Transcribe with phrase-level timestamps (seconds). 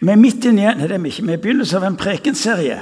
[0.00, 2.78] Vi er midt inne i nei, det er vi ikke, vi begynnelsen av en prekenserie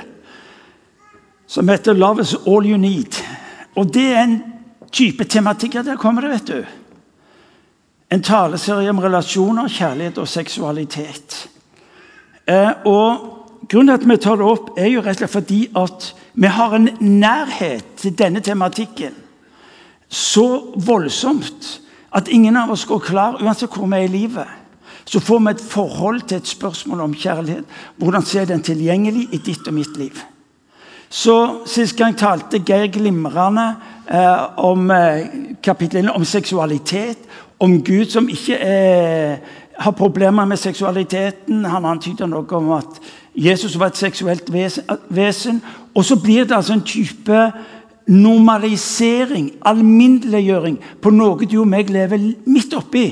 [1.48, 3.22] som heter 'Love is all you need'.
[3.76, 4.42] Og det er en
[4.92, 6.64] type tematikk ja, Der kommer det, vet du.
[8.10, 11.48] En taleserie om relasjoner, kjærlighet og seksualitet.
[12.46, 13.38] Eh, og
[13.68, 16.46] Grunnen til at vi tar det opp, er jo rett og slett fordi at vi
[16.46, 19.16] har en nærhet til denne tematikken
[20.08, 21.80] så voldsomt
[22.16, 24.48] at ingen av oss går klar, uansett hvor vi er i livet.
[25.08, 27.64] Så får vi et forhold til et spørsmål om kjærlighet.
[27.96, 30.18] Hvordan ser den tilgjengelig i ditt og mitt liv?
[31.08, 33.70] Så Sist gang talte Geir glimrende
[34.10, 35.30] eh, om eh,
[35.64, 37.24] kapitlet om seksualitet.
[37.58, 39.38] Om Gud som ikke eh,
[39.78, 41.64] har problemer med seksualiteten.
[41.64, 43.00] Han antyder noe om at
[43.34, 44.52] Jesus var et seksuelt
[45.08, 45.62] vesen.
[45.94, 47.40] Og så blir det altså en type
[48.08, 53.06] normalisering, alminneliggjøring, på noe du og meg lever midt oppi,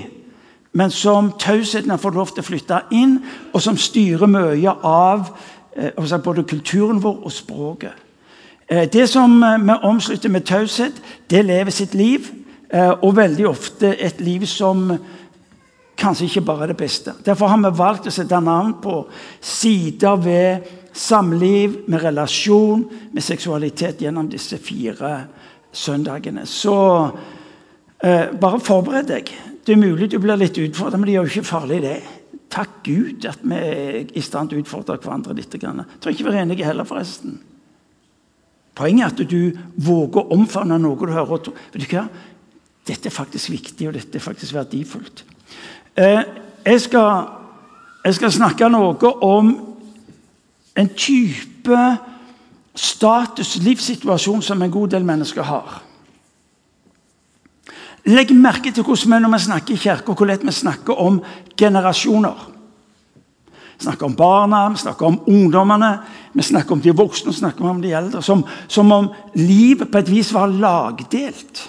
[0.77, 3.17] men som tausheten har fått lov til å flytte inn,
[3.55, 5.31] og som styrer mye av
[5.73, 8.03] eh, både kulturen vår og språket.
[8.69, 12.29] Eh, det som eh, vi omslutter med taushet, det lever sitt liv,
[12.69, 14.91] eh, og veldig ofte et liv som
[15.97, 17.17] kanskje ikke bare er det beste.
[17.25, 19.07] Derfor har vi valgt å sette navn på
[19.41, 25.23] sider ved samliv, med relasjon, med seksualitet gjennom disse fire
[25.73, 26.45] søndagene.
[26.47, 26.77] Så
[28.05, 29.33] eh, bare forbered deg.
[29.67, 31.97] Det er mulig du blir litt utfordret, men det gjør jo ikke farlig, det.
[32.55, 35.57] Takk Gud at vi er i stand til å utfordre hverandre litt.
[35.59, 37.41] Jeg tror ikke vi er enige heller, forresten.
[38.77, 41.51] Poenget er at du våger å omfavne noe du hører.
[41.73, 42.05] Vet du hva?
[42.87, 45.25] Dette er faktisk viktig, og dette er faktisk verdifullt.
[45.99, 46.21] Eh,
[46.63, 47.27] jeg, skal,
[48.05, 49.51] jeg skal snakke noe om
[50.77, 51.81] en type
[52.77, 55.81] status, livssituasjon, som en god del mennesker har.
[58.07, 61.19] Legg merke til hvordan vi når vi snakker i kirke, hvor lett vi snakker om
[61.59, 62.45] generasjoner.
[63.77, 65.91] Vi snakker om barna, vi snakker om ungdommene,
[66.33, 68.23] vi snakker om de voksne vi snakker om de eldre.
[68.23, 71.67] Som, som om livet på et vis var lagdelt.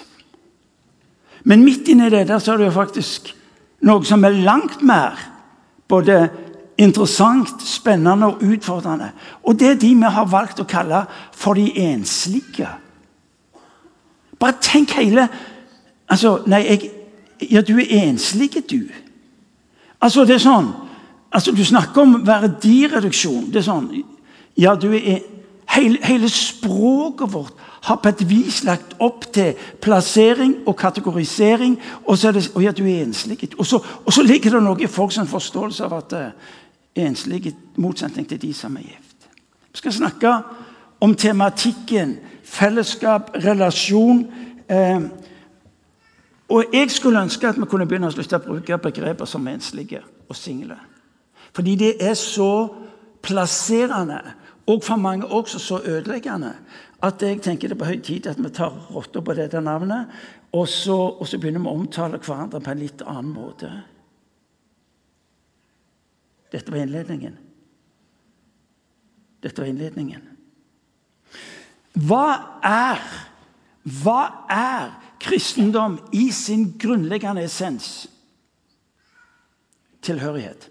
[1.44, 3.32] Men midt inni det der så er det jo faktisk
[3.88, 5.18] noe som er langt mer
[5.88, 6.28] både
[6.78, 9.10] interessant, spennende og utfordrende.
[9.42, 11.02] Og det er de vi har valgt å kalle
[11.34, 12.68] for de enslige.
[14.38, 15.26] Bare tenk hele
[16.08, 16.90] Altså, nei, jeg,
[17.50, 18.88] Ja, du er enslig, du.
[20.00, 20.72] Altså, det er sånn
[21.30, 23.50] altså, Du snakker om verdireduksjon.
[23.52, 23.90] Det er sånn
[24.58, 25.20] Ja, du er
[25.70, 31.78] hele, hele språket vårt har på et vis lagt opp til plassering og kategorisering.
[32.04, 33.38] Og så er det, og ja, du er enslig.
[33.58, 36.56] Og så, og så ligger det noe i folks forståelse av at uh,
[36.98, 39.28] enslig i motsetning til de som er gift.
[39.72, 40.34] Vi skal snakke
[41.00, 44.26] om tematikken fellesskap, relasjon.
[44.68, 45.08] Uh,
[46.48, 50.00] og jeg skulle ønske at vi kunne begynne å slutte å bruke begreper som enslige
[50.28, 50.78] og single.
[51.52, 52.68] Fordi det er så
[53.22, 54.20] plasserende,
[54.66, 56.54] og for mange også så ødeleggende,
[57.02, 60.08] at jeg tenker det er på høy tid at vi tar rotta på dette navnet,
[60.52, 63.70] og så, og så begynner vi å omtale hverandre på en litt annen måte.
[66.52, 67.36] Dette var innledningen.
[69.44, 70.24] Dette var innledningen.
[72.08, 72.24] Hva
[72.64, 73.02] er,
[74.02, 74.22] hva
[74.52, 78.08] er kristendom i sin grunnleggende essens?
[80.02, 80.70] Tilhørighet.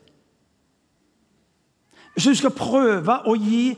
[2.14, 3.76] Hvis du skal prøve å gi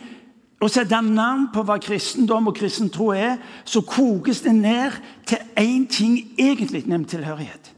[0.60, 4.96] å sette navn på hva kristendom og kristen tro er, så kokes det ned
[5.28, 7.72] til én ting egentlig, nemlig tilhørighet.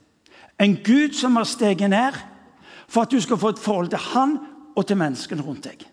[0.61, 2.17] En Gud som har steget ned
[2.87, 4.37] for at du skal få et forhold til Han
[4.75, 5.85] og til menneskene rundt deg.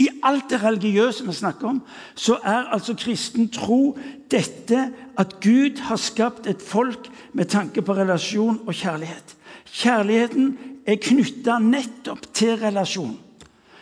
[0.00, 1.82] I alt det religiøse vi snakker om,
[2.14, 3.98] så er altså kristen tro
[4.32, 4.86] dette
[5.18, 9.36] at Gud har skapt et folk med tanke på relasjon og kjærlighet.
[9.70, 13.18] Kjærligheten er knytta nettopp til relasjon.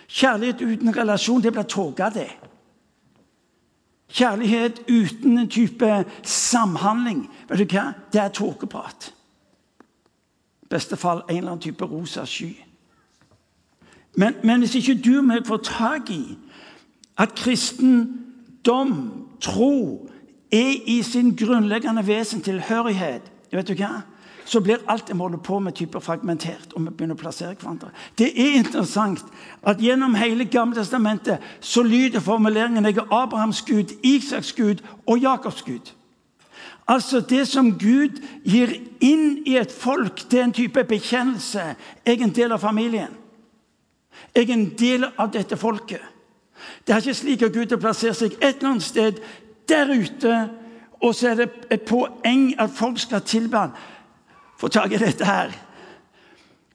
[0.08, 2.30] Kjærlighet uten relasjon, det blir tåka, det.
[4.08, 7.92] Kjærlighet uten en type samhandling, vet du hva?
[8.12, 9.12] det er tåkeprat.
[10.64, 12.56] I beste fall en eller annen type rosa sky.
[14.18, 16.22] Men, men hvis ikke du og meg får tak i
[17.18, 18.94] at kristendom,
[19.40, 20.08] tro,
[20.50, 24.00] er i sin grunnleggende vesen tilhørighet vet du hva?
[24.48, 26.72] så blir alt en holder på med, typer fragmentert.
[26.74, 27.90] og vi begynner å plassere hverandre.
[28.18, 29.20] Det er interessant
[29.62, 35.18] at gjennom hele Gamle testamentet så lyder formuleringen 'Jeg er Abrahams Gud, Isaks Gud og
[35.18, 35.92] Jakobs Gud'.
[36.88, 38.68] Altså Det som Gud gir
[39.00, 41.76] inn i et folk, det er en type bekjennelse.
[42.06, 43.17] Jeg er en del av familien.
[44.34, 46.02] Jeg er en del av dette folket.
[46.86, 49.20] Det er ikke slik at Gud har plassert seg et eller annet sted
[49.68, 50.34] der ute,
[51.00, 53.76] og så er det et poeng at folk skal tilbe ham
[54.58, 55.52] få tak i dette her.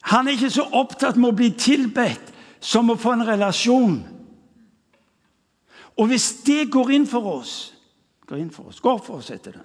[0.01, 2.31] Han er ikke så opptatt med å bli tilbedt
[2.63, 3.97] som å få en relasjon.
[5.99, 7.55] Og hvis det går inn for oss
[8.23, 9.61] Går inn for oss, går for oss, heter det.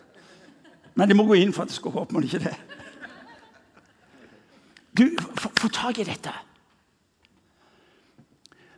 [0.99, 2.57] Men det må gå inn for at det skal gå opp, må det ikke det?
[4.99, 5.05] Du,
[5.39, 6.33] få tak i dette.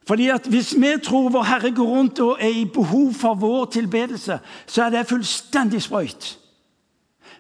[0.08, 3.64] Fordi at Hvis vi tror vår Herre går rundt og er i behov for vår
[3.64, 6.38] tilbedelse, så er det fullstendig sprøyt.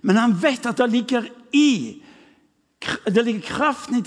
[0.02, 1.22] Men han vet at det ligger
[1.52, 2.02] i
[3.06, 4.02] det ligger kraften i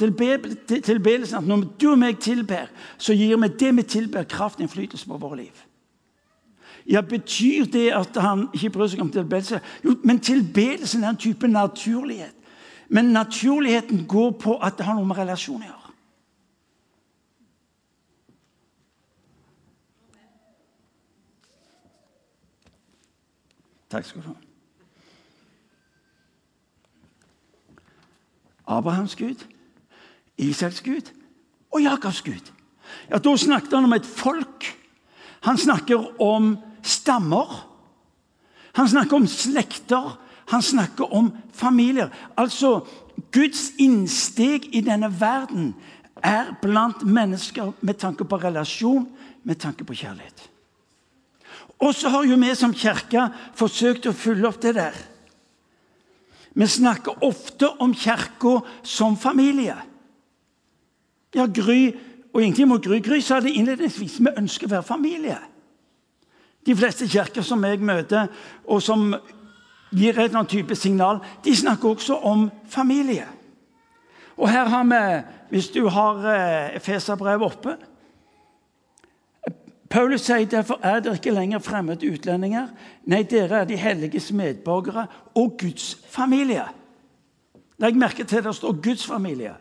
[0.82, 4.66] tilbedelsen at når du og meg tilber, så gir vi det vi tilber, kraft og
[4.66, 5.60] innflytelse på våre liv.
[6.90, 9.62] Ja, Betyr det at han ikke bryr seg om tilbedelse?
[9.86, 12.34] Jo, men tilbedelsen er en type naturlighet.
[12.90, 15.83] Men naturligheten går på at det har noe med relasjon å gjøre.
[23.94, 24.34] Takk skal du ha.
[28.78, 29.44] Abrahams Gud,
[30.38, 31.12] Isaks Gud
[31.72, 32.52] og Jakobs Gud.
[33.10, 34.66] Ja, Da snakket han om et folk.
[35.44, 37.70] Han snakker om stammer.
[38.74, 40.18] Han snakker om slekter.
[40.50, 42.10] Han snakker om familier.
[42.38, 42.88] Altså,
[43.32, 45.76] Guds innsteg i denne verden
[46.24, 49.08] er blant mennesker med tanke på relasjon,
[49.44, 50.53] med tanke på kjærlighet.
[51.82, 53.28] Og så har jo vi som kirke
[53.58, 54.96] forsøkt å fylle opp det der.
[56.54, 59.76] Vi snakker ofte om Kirka som familie.
[61.34, 61.96] Ja, Gry
[62.34, 63.00] og egentlig mot Gry.
[63.02, 64.20] Gry sa det innledningsvis.
[64.20, 65.40] Vi ønsker å være familie.
[66.64, 68.30] De fleste kirker som jeg møter,
[68.64, 69.10] og som
[69.92, 73.26] gir et eller type signal, de snakker også om familie.
[74.38, 75.02] Og her har vi,
[75.50, 77.76] hvis du har eh, Efeserbrevet oppe
[79.94, 82.72] Paulus sier derfor er dere ikke lenger fremmede utlendinger.
[83.06, 85.06] Nei, dere er de helliges medborgere
[85.38, 86.64] og Guds familie.
[87.78, 89.54] Legg merke til det står Guds familie.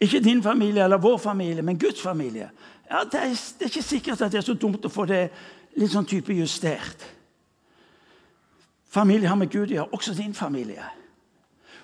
[0.00, 2.48] Ikke din familie eller vår familie, men Guds familie.
[2.90, 5.26] Ja, det, er, det er ikke sikkert at det er så dumt å få det
[5.76, 7.04] litt sånn type justert.
[8.88, 10.86] Familie har med Gud å gjøre, også din familie.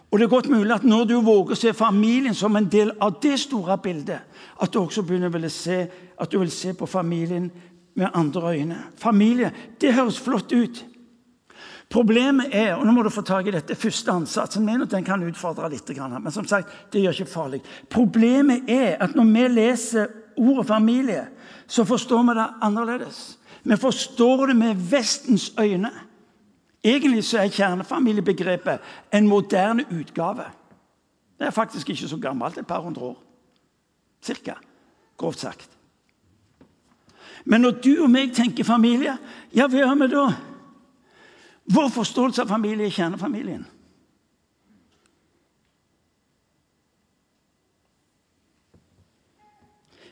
[0.08, 2.94] Og det er godt mulig at når du våger å se familien som en del
[3.02, 4.24] av det store bildet,
[4.62, 5.82] at du også begynner å se,
[6.16, 7.50] at du vil se på familien
[7.94, 8.78] med andre øyne.
[8.98, 10.84] Familie, det høres flott ut.
[11.90, 15.04] Problemet er og nå må du få tak i dette, første ansatsen min, og den
[15.06, 15.90] kan utfordre litt.
[15.94, 17.60] Men som sagt, det gjør ikke farlig.
[17.90, 20.06] Problemet er at når vi leser
[20.36, 21.28] ordet familie,
[21.66, 23.38] så forstår vi det annerledes.
[23.62, 25.90] Vi forstår det med Vestens øyne.
[26.84, 28.82] Egentlig så er kjernefamiliebegrepet
[29.12, 30.44] en moderne utgave.
[31.38, 33.22] Det er faktisk ikke så gammelt, et par hundre år.
[34.22, 34.58] Cirka.
[35.16, 35.70] Grovt sagt.
[37.44, 39.16] Men når du og meg tenker familie,
[39.52, 40.24] ja, hva gjør vi da?
[41.74, 43.64] Vår forståelse av familie er kjernefamilien.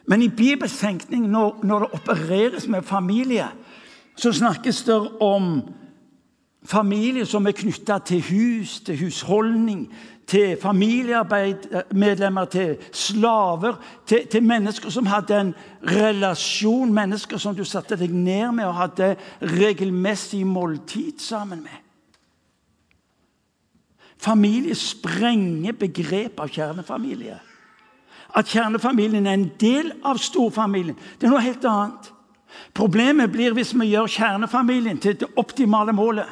[0.06, 3.46] Men i Bibels tenkning, når, når, det opereres med familie,
[4.16, 5.62] så snakkes det om
[6.64, 9.86] familie som er knytta til hus, til husholdning,
[10.26, 13.74] til familiearbeidmedlemmer, til slaver,
[14.06, 18.78] til, til, mennesker som hadde en relasjon, mennesker som du satte deg ned med og
[18.78, 21.78] hadde regelmessig måltid sammen med.
[24.22, 27.40] Familie sprenger begrepet av kjernefamilie.
[28.38, 32.12] At kjernefamilien er en del av storfamilien, det er noe helt annet.
[32.76, 36.28] Problemet blir hvis vi gjør kjernefamilien til det optimale målet.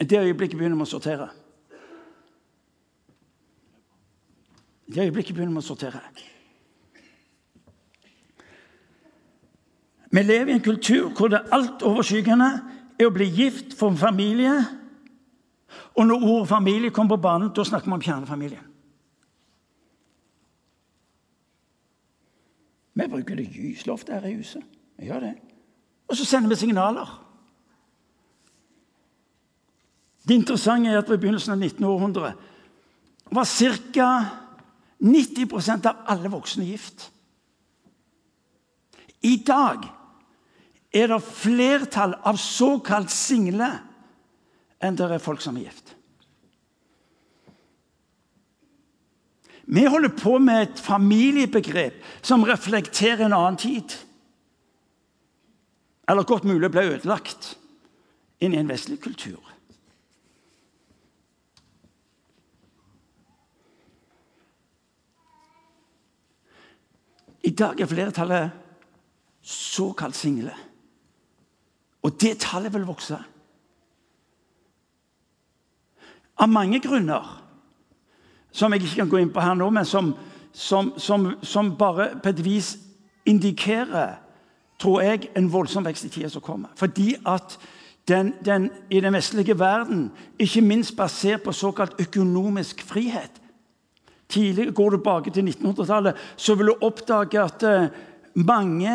[0.00, 1.28] I det øyeblikket begynner vi å sortere.
[4.86, 6.00] I øyeblikket begynner vi å sortere.
[10.12, 12.50] Vi lever i en kultur hvor det altoverskyggende
[13.00, 14.58] er å bli gift for en familie.
[15.96, 18.68] Og når ordet familie kommer på banen, da snakker vi om kjernefamilien.
[22.92, 24.62] Vi bruker det gyselig ofte her i huset.
[25.00, 25.32] Vi gjør det.
[26.12, 27.08] Og så sender vi signaler.
[30.28, 32.32] Det interessante er at ved begynnelsen av 1900
[33.32, 34.08] var ca.
[35.02, 37.08] 90% av alle voksne er gift.
[39.22, 39.86] I dag
[40.94, 43.70] er det flertall av såkalt single
[44.82, 45.94] enn det er folk som er gift.
[49.72, 53.94] Vi holder på med et familiebegrep som reflekterer en annen tid.
[56.10, 57.54] Eller godt mulig ble ødelagt
[58.42, 59.51] inn i en vestlig kultur.
[67.42, 68.50] I dag er flertallet
[69.42, 70.54] såkalt single.
[72.02, 73.18] Og det tallet vil vokse.
[76.38, 77.38] Av mange grunner.
[78.52, 80.10] som jeg ikke kan gå inn på her nå, men som,
[80.52, 82.74] som, som, som bare på et vis
[83.24, 84.18] indikerer,
[84.78, 86.68] tror jeg, en voldsom vekst i tida som kommer.
[86.76, 87.56] Fordi at
[88.08, 93.41] den, den, i den vestlige verden, ikke minst basert på såkalt økonomisk frihet
[94.32, 97.86] Tidligere Går du tilbake til 1900-tallet, så vil du oppdage at uh,
[98.34, 98.94] mange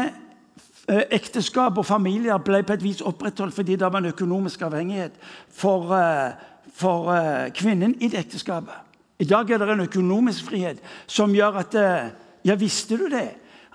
[0.90, 5.18] uh, ekteskap og familier ble på et vis opprettholdt fordi det var en økonomisk avhengighet
[5.54, 6.34] for, uh,
[6.74, 7.14] for
[7.56, 8.74] kvinnen i det ekteskapet.
[9.20, 11.82] I dag er det en økonomisk frihet som gjør at
[12.46, 13.34] Ja, visste du det?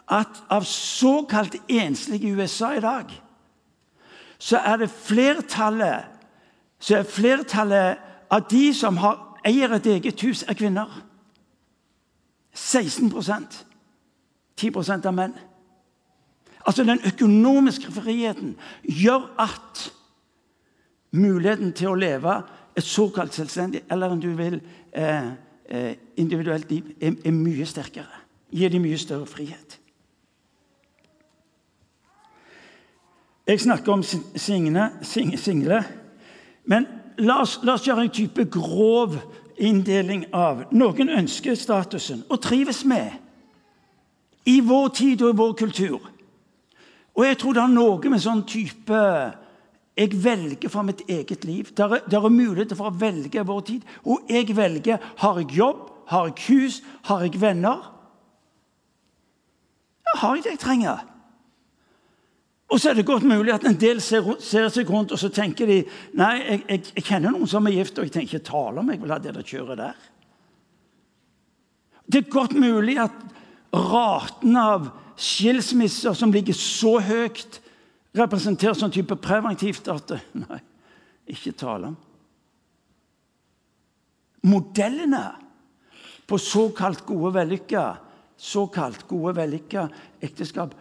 [0.09, 3.11] At av såkalt enslige i USA i dag,
[4.39, 6.13] så er det flertallet
[6.83, 7.99] så er flertallet
[8.33, 10.91] av de som har, eier et eget hus, er kvinner.
[12.55, 13.65] 16%
[14.61, 15.35] 10% av menn.
[16.67, 19.93] Altså Den økonomiske friheten gjør at
[21.13, 22.37] muligheten til å leve
[22.77, 24.61] et såkalt selvstendig eller om du vil
[24.93, 25.33] eh,
[25.69, 28.23] eh, individuelt liv er, er mye sterkere.
[28.53, 29.79] Gir dem mye større frihet.
[33.47, 34.03] Jeg snakker om
[34.37, 34.91] single,
[35.37, 35.83] single.
[36.65, 36.87] Men
[37.19, 39.17] la oss, la oss, gjøre en type grov
[39.57, 43.19] inndeling av Noen ønsker statusen og trives med
[44.49, 46.09] i vår tid og i vår kultur.
[47.13, 48.99] Og jeg tror det har noe med sånn type
[49.93, 51.69] Jeg velger fra mitt eget liv.
[51.77, 53.83] Det er, det er muligheter for å velge i vår tid.
[54.09, 57.83] Og jeg velger har jeg jobb, har jeg hus, har jeg venner.
[60.07, 61.05] Ja, har jeg det jeg trenger?
[62.73, 65.29] Og så er det godt mulig at en del ser, ser seg rundt og så
[65.33, 65.83] tenker de,
[66.17, 68.89] nei, jeg, jeg, jeg, kjenner noen som er gift, og jeg tenker ikke tale om
[68.89, 70.07] jeg vil ha det der kjøret der.
[72.09, 73.19] Det er godt mulig at
[73.77, 74.89] raten av
[75.21, 77.61] skilsmisser som ligger så høyt,
[78.17, 80.61] representerer sånn type preventivt at Nei,
[81.33, 82.01] ikke tale om.
[84.49, 85.27] Modellene
[86.27, 87.85] på såkalt gode vellykka
[88.43, 89.87] såkalt gode vellykka
[90.25, 90.73] ekteskap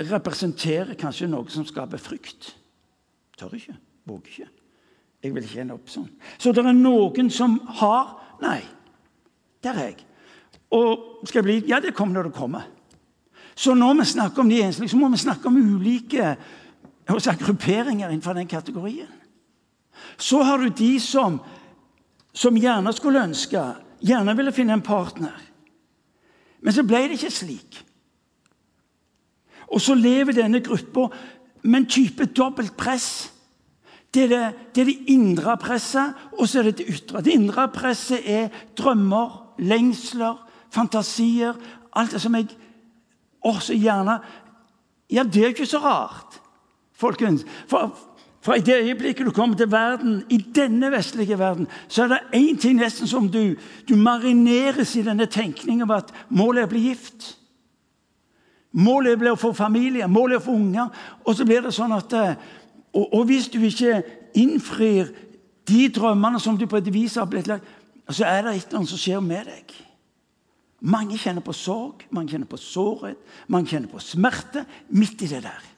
[0.00, 2.54] representerer kanskje noe som skaper frykt.
[3.38, 3.76] Tør ikke.
[4.04, 4.48] Våger ikke.
[5.24, 6.10] Jeg vil ikke ende opp sånn.
[6.38, 8.58] Så det er noen som har Nei,
[9.62, 10.00] der er jeg.
[10.74, 12.64] Og skal jeg bli Ja, det kommer når det kommer.
[13.54, 16.34] Så når vi snakker om de enslige, så må vi snakke om ulike
[17.22, 19.12] si, grupperinger innenfor den kategorien.
[20.18, 21.38] Så har du de som,
[22.34, 23.62] som gjerne skulle ønske,
[24.02, 25.38] gjerne ville finne en partner.
[26.60, 27.84] Men så ble det ikke slik.
[29.72, 31.08] Og så lever denne gruppa
[31.62, 33.30] med en type dobbelt press.
[34.14, 34.42] Det er det,
[34.74, 37.22] det er det, indre presset, og så er det det ytre.
[37.24, 40.38] Det indre presset er drømmer, lengsler,
[40.70, 41.54] fantasier.
[41.96, 42.48] Alt det som jeg
[43.44, 44.18] også gjerne
[45.12, 46.40] Ja, det er ikke så rart,
[46.96, 47.44] folkens.
[47.68, 47.92] For,
[48.40, 52.18] for i det øyeblikket du kommer til verden, i denne vestlige verden, så er det
[52.34, 53.54] én ting nesten som du,
[53.88, 57.34] du marineres i denne tenkningen om at målet er å bli gift.
[58.74, 60.90] Målet blir å få familie, målet er å få unger.
[61.22, 62.34] Og så blir det sånn at eh,
[62.94, 64.02] og, og hvis du ikke
[64.38, 65.10] innfrir
[65.68, 67.66] de drømmene som du på et vis har blitt lagt,
[68.10, 69.76] så er det et eller annet som skjer med deg.
[70.84, 75.40] Mange kjenner på sorg, mange kjenner på sårhet, mange kjenner på smerte midt i det
[75.46, 75.70] der.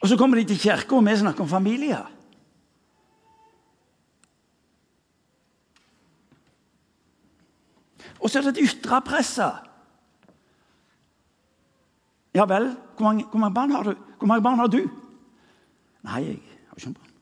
[0.00, 1.98] Og så kommer de til kirka, og vi snakker om familie.
[8.20, 9.69] Og så er det det ytre presset.
[12.34, 13.94] Ja vel, hvor mange, hvor mange, barn har du?
[14.18, 14.80] Hvor mange barn har du?
[16.06, 17.14] Nei, jeg har ikke noen barn.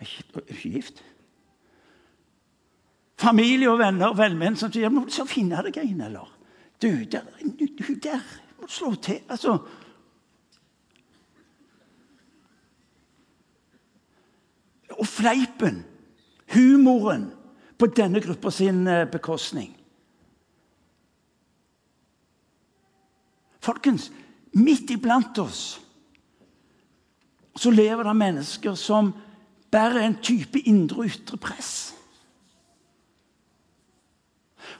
[0.00, 1.02] Jeg er ikke, gift.
[3.20, 6.30] Familie og venner og velmenn som sier må du så finne deg en, eller?
[6.82, 8.24] Du, der, du, der
[8.58, 9.20] må du slå til.
[9.28, 9.58] Altså
[14.92, 15.84] Og fleipen,
[16.52, 17.30] humoren,
[17.78, 19.72] på denne gruppa sin eh, bekostning.
[23.62, 24.10] Folkens,
[24.58, 25.78] midt iblant oss
[27.56, 29.12] så lever det mennesker som
[29.72, 31.92] bærer en type indre og ytre press.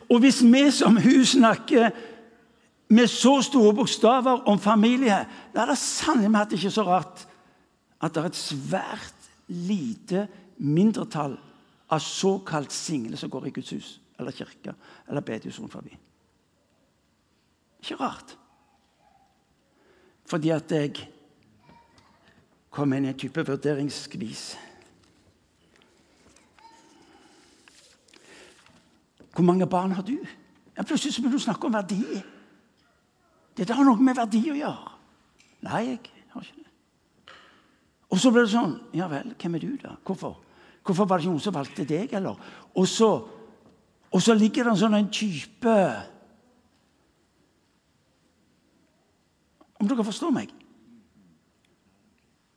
[0.09, 1.91] Og hvis vi som hus snakker
[2.93, 5.23] med så store bokstaver om familie,
[5.55, 7.25] da er det sannelig at det ikke er så rart
[8.03, 10.27] at det er et svært lite
[10.59, 11.37] mindretall
[11.93, 14.75] av såkalt single som går i Guds hus eller kirke
[15.09, 15.93] eller bedehus rundt forbi.
[17.83, 18.37] Ikke rart
[20.33, 20.95] fordi at jeg
[22.73, 24.45] kom inn i en type vurderingsskvis.
[29.33, 30.17] Hvor mange barn har du?
[30.77, 32.01] Ja, Plutselig begynner du å snakke om verdi.
[33.57, 34.95] Det har noe med verdi å gjøre.
[35.69, 35.99] Nei, jeg
[36.33, 37.37] har ikke det.
[38.13, 39.93] Og så blir det sånn Ja vel, hvem er du, da?
[40.05, 40.39] Hvorfor?
[40.83, 42.41] Hvorfor var det ikke noen som valgte deg, eller?
[42.73, 43.11] Og så,
[44.09, 45.77] og så ligger det en sånn en type
[49.83, 50.51] Om dere forstår meg?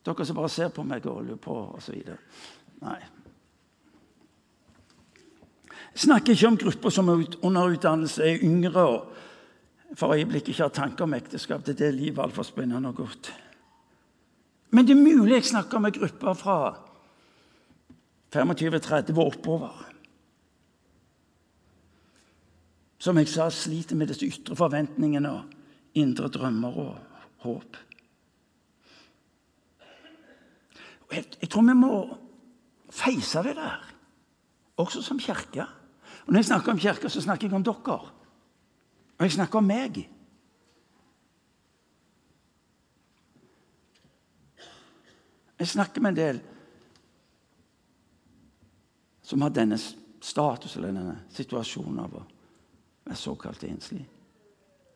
[0.05, 2.03] Dere som bare ser på meg og lurer på, osv.
[2.85, 2.99] Nei.
[5.95, 9.15] Jeg snakker ikke om grupper som er under utdannelse, er yngre og
[9.95, 11.63] for øyeblikket ikke har tanker om ekteskap.
[11.65, 13.31] Det er det livet er altfor spennende og godt.
[14.75, 16.57] Men det er mulig jeg snakker med grupper fra
[18.35, 19.83] 25-30 år oppover.
[22.99, 27.14] Som jeg sa, sliter med disse ytre forventningene og indre drømmer og
[27.45, 27.77] håp.
[31.13, 31.93] Jeg, jeg, tror vi må
[32.91, 33.85] feise det der,
[34.81, 35.67] også som kirke.
[36.25, 37.99] Og Når jeg snakker om kirke, så snakker jeg om dere.
[39.15, 40.01] Og jeg snakker om meg.
[45.59, 46.41] Jeg snakker med en del
[49.25, 49.77] som har denne
[50.21, 52.23] status eller denne situasjonen av å
[53.05, 54.03] være såkalt enslig.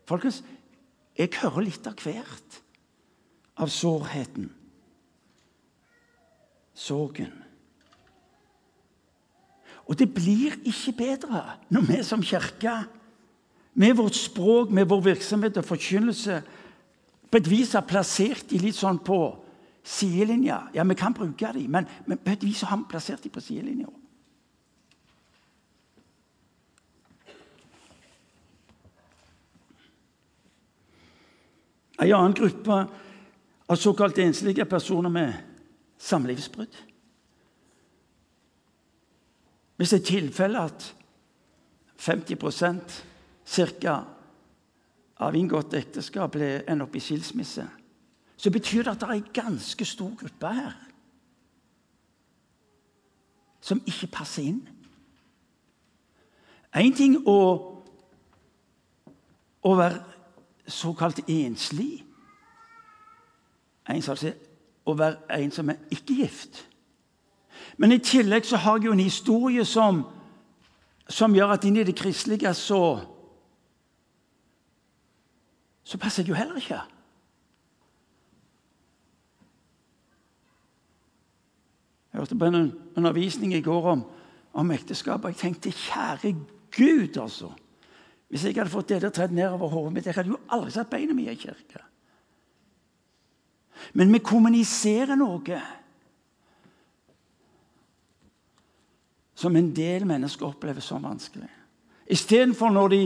[0.10, 0.41] Folkens,
[1.20, 2.60] jeg hører litt av hvert
[3.60, 4.48] av sårheten,
[6.80, 7.34] sorgen.
[9.90, 12.78] Og det blir ikke bedre når vi som kirke,
[13.80, 16.40] med vårt språk, med vår virksomhet og forkynnelse,
[17.30, 19.20] på et vis har plassert de litt sånn på
[19.86, 20.64] sidelinja.
[20.74, 23.44] Ja, vi kan bruke dem, men, men på et vis har vi plassert dem på
[23.44, 23.92] sidelinja.
[32.00, 32.77] En annen gruppe
[33.70, 35.34] av såkalt enslige personer med
[35.98, 36.77] samlivsbrudd.
[39.75, 40.96] Hvis det er tilfelle at
[42.00, 43.03] 50%
[43.46, 44.03] ca.
[45.20, 47.65] av inngått ekteskap ender opp i skilsmisse,
[48.38, 50.77] så betyr det at det er en ganske stor gruppe her
[53.62, 54.62] som ikke passer inn.
[56.75, 57.39] Én ting å,
[59.68, 60.19] å være
[60.70, 62.05] såkalt enslig.
[63.90, 64.38] En som er
[64.90, 66.64] å være en som er ikke gift.
[67.77, 70.03] Men i tillegg så har jeg jo en historie som,
[71.10, 72.84] som gjør at inni det kristelige så
[75.90, 76.77] Så passer jeg jo heller ikke.
[82.14, 84.03] Jeg hørte på en undervisning i går om,
[84.53, 86.36] om ekteskap, og jeg tenkte kjære
[86.77, 87.50] Gud, altså.
[88.29, 90.89] Hvis jeg hadde fått det der tredd nedover hodet mitt Jeg hadde jo aldri satt
[90.92, 91.81] beina mine i kirke.
[93.98, 95.61] Men vi kommuniserer noe
[99.39, 101.48] som en del mennesker opplever som vanskelig.
[102.11, 103.01] Istedenfor når de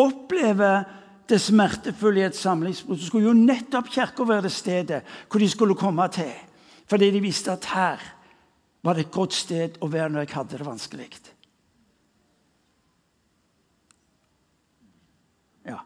[0.00, 0.86] opplever
[1.28, 5.48] det smertefulle i et samlivsbrudd, så skulle jo nettopp kirka være det stedet hvor de
[5.50, 6.32] skulle komme til.
[6.90, 8.02] Fordi de visste at her
[8.84, 11.08] var det et godt sted å være når jeg hadde det vanskelig.
[15.64, 15.78] Ja.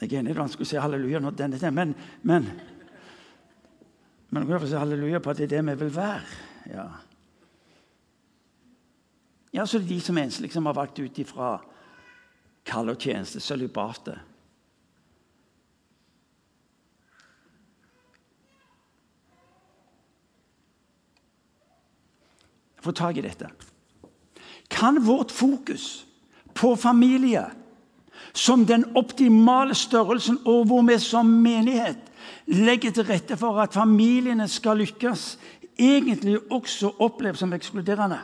[0.00, 2.50] Jeg er enig i at han skulle si halleluja når denne tiden, men, men
[4.30, 6.22] men kan få si halleluja på at det er det vi vil være.
[6.68, 6.86] Ja,
[9.52, 11.58] ja så det er de som enslige liksom har valgt ut ifra
[12.68, 14.18] kall og tjeneste, sølibatet.
[22.78, 23.48] Få tak i dette.
[24.70, 26.06] Kan vårt fokus
[26.54, 27.46] på familie
[28.32, 31.98] som den optimale størrelsen, og hvor vi som menighet
[32.46, 35.38] legger til rette for at familiene skal lykkes,
[35.78, 38.18] egentlig også oppleves som ekskluderende?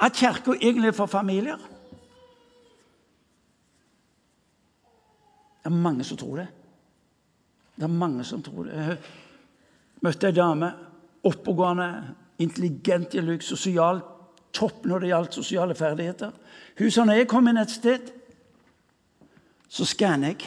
[0.00, 1.56] At Kirka egentlig er for familier?
[5.64, 6.48] Det er mange som tror det.
[7.76, 8.74] Det er mange som tror det.
[8.76, 8.98] Jeg
[10.04, 10.68] møtte ei dame,
[11.26, 11.88] oppegående,
[12.38, 14.15] intelligent i lykke, sosialt
[14.52, 16.32] topp når det gjaldt sosiale ferdigheter.
[16.90, 18.12] Sa når jeg kom inn et sted,
[19.68, 20.46] så skanner jeg.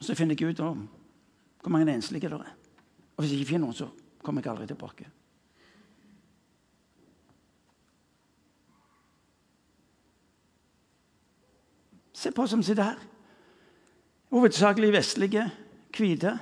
[0.00, 0.86] Og så finner jeg ut om
[1.62, 2.54] hvor mange enslige det er.
[3.16, 3.88] Og hvis jeg ikke finner noen, så
[4.22, 5.06] kommer jeg aldri tilbake.
[12.22, 12.98] Se på som sitter her.
[14.32, 15.46] Hovedsakelig vestlige,
[15.96, 16.38] hvite.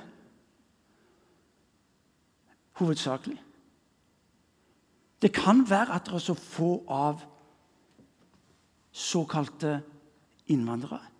[2.81, 3.39] Hovedsakelig.
[5.21, 7.21] Det kan være at det er så få av
[8.91, 9.79] såkalte
[10.51, 11.11] innvandrere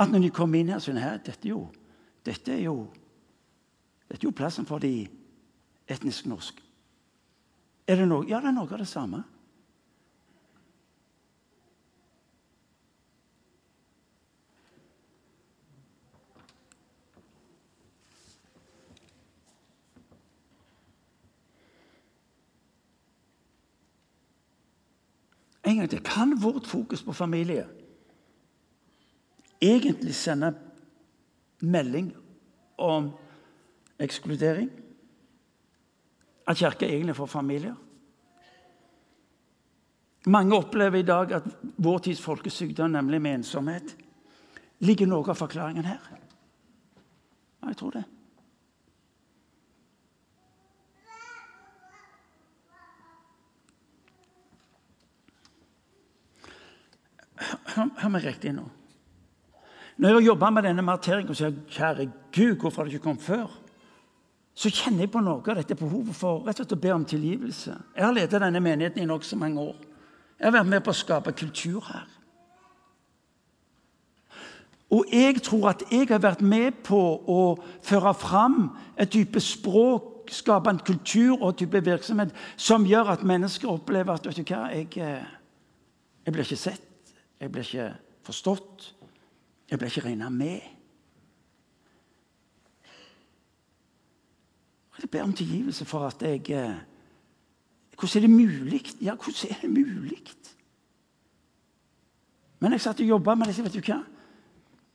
[0.00, 1.66] at når de kommer inn her, så er det dette jo,
[2.24, 2.86] dette er jo,
[4.08, 5.04] dette er jo plassen for de
[5.90, 6.64] etnisk norske.
[7.90, 8.24] Er det noe?
[8.28, 9.24] Ja, det er noe av det samme.
[25.80, 26.02] Gang til.
[26.04, 27.66] Kan vårt fokus på familie
[29.62, 30.54] egentlig sende
[31.60, 32.12] melding
[32.78, 33.10] om
[33.98, 34.70] ekskludering?
[36.46, 37.74] At Kirka egentlig er for familier?
[40.26, 43.96] Mange opplever i dag at vår tids folkesykdom, nemlig med ensomhet,
[44.84, 46.00] ligger noe av forklaringen her.
[47.62, 48.04] Ja, jeg tror det.
[57.74, 58.66] Hør meg riktig nå.
[60.00, 63.04] Når jeg har jobba med denne marteringen og sier 'Kjære Gud, hvorfor har det ikke
[63.04, 63.58] kommet før?'
[64.54, 67.04] så kjenner jeg på noe av dette behovet for rett og slett å be om
[67.04, 67.74] tilgivelse.
[67.96, 69.76] Jeg har ledet denne menigheten i nokså mange år.
[70.38, 72.08] Jeg har vært med på å skape kultur her.
[74.90, 77.00] Og jeg tror at jeg har vært med på
[77.30, 77.40] å
[77.86, 78.58] føre fram
[78.98, 84.26] et type språk, skape en kultur og type virksomhet som gjør at mennesker opplever at
[84.26, 85.24] vet du hva, jeg, eh,
[86.26, 86.89] jeg blir ikke sett.
[87.40, 87.88] Jeg blir ikke
[88.22, 88.94] forstått.
[89.70, 90.60] Jeg blir ikke regna med.
[95.00, 96.78] Jeg ber om tilgivelse for at jeg eh,
[98.00, 98.82] Hvordan er det mulig?
[99.00, 100.22] Ja, hvordan er det mulig?
[102.60, 104.00] Men jeg satt og jobba med disse, vet du hva?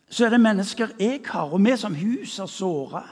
[0.09, 3.03] så er det mennesker jeg har, og vi som hus har såra.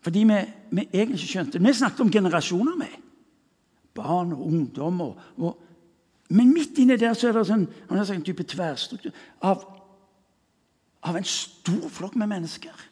[0.00, 0.38] Fordi vi,
[0.70, 2.90] vi, egentlig ikke skjønte Vi snakket om generasjoner vi.
[3.94, 5.00] Barn og ungdom.
[5.00, 5.65] Og, og
[6.28, 9.14] men midt inni der så er det sånn, en type tverrstruktur
[9.46, 9.62] av,
[11.06, 12.86] av en stor flokk med mennesker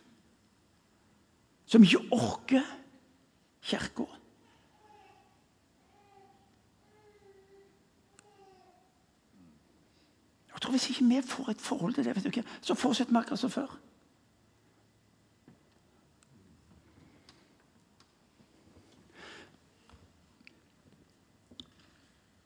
[1.67, 2.67] som ikke orker
[3.65, 4.07] kirka.
[10.75, 13.75] Hvis ikke vi får et forhold til det, så fortsetter vi akkurat som før.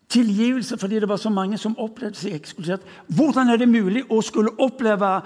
[0.08, 2.86] Tilgivelse fordi det var så mange som opplevde seg ekskludert.
[3.06, 5.18] Hvordan er det mulig å skulle oppleve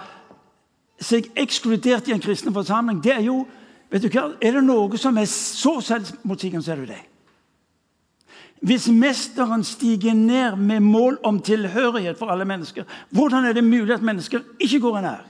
[1.03, 3.01] seg ekskludert i en kristen forsamling?
[3.03, 3.43] Det er jo,
[3.91, 7.03] vet du hva, er det noe som er så selvmotsigende, så er det det.
[8.63, 13.95] Hvis Mesteren stiger ned med mål om tilhørighet for alle mennesker, hvordan er det mulig
[13.95, 15.25] at mennesker ikke går nær?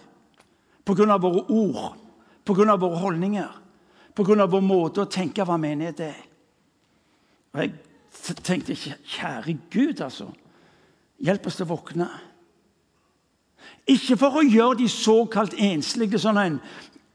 [0.85, 1.17] Pga.
[1.17, 1.97] våre ord,
[2.45, 2.77] pga.
[2.77, 3.49] våre holdninger,
[4.15, 4.47] pga.
[4.47, 6.21] vår måte å tenke hva menighet er.
[7.55, 7.73] Og jeg
[8.23, 10.29] så tenkte jeg kjære Gud, altså.
[11.23, 12.07] Hjelp oss til å våkne.
[13.91, 16.59] Ikke for å gjøre de såkalt enslige sånn en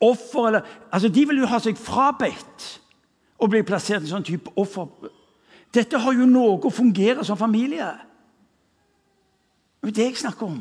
[0.03, 2.67] offer eller, altså De vil jo ha seg frabedt
[3.39, 4.89] å bli plassert i sånn type offer.
[5.73, 7.87] Dette har jo noe å fungere som familie.
[9.83, 10.59] Det er det jeg snakker om.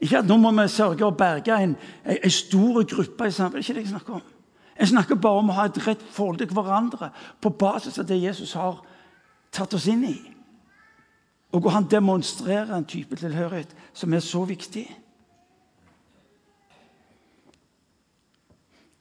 [0.00, 3.66] Ikke at nå må vi sørge å berge en, en, en stor gruppe i samfunnet.
[3.66, 4.28] Det er ikke det jeg snakker om.
[4.80, 7.10] Jeg snakker bare om å ha et rett forhold til hverandre
[7.44, 8.78] på basis av det Jesus har
[9.52, 10.16] tatt oss inn i.
[11.52, 14.86] Og hvor han demonstrerer en type tilhørighet som er så viktig.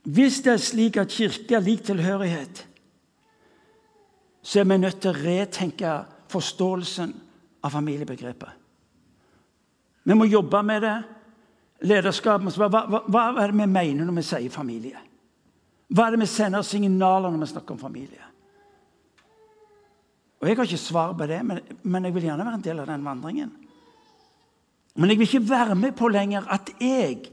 [0.09, 2.65] Hvis det er slik at kirke er lik tilhørighet,
[4.41, 5.97] så er vi nødt til å retenke
[6.31, 7.13] forståelsen
[7.63, 8.55] av familiebegrepet.
[10.03, 10.97] Vi må jobbe med det.
[11.87, 15.08] Lederskapet hva, hva, hva er det vi mener når vi sier familie?
[15.89, 18.25] Hva er det vi sender signaler når vi snakker om familie?
[20.39, 22.79] Og Jeg har ikke svar på det, men, men jeg vil gjerne være en del
[22.79, 23.49] av den vandringen.
[24.95, 27.31] Men jeg vil ikke være med på lenger at jeg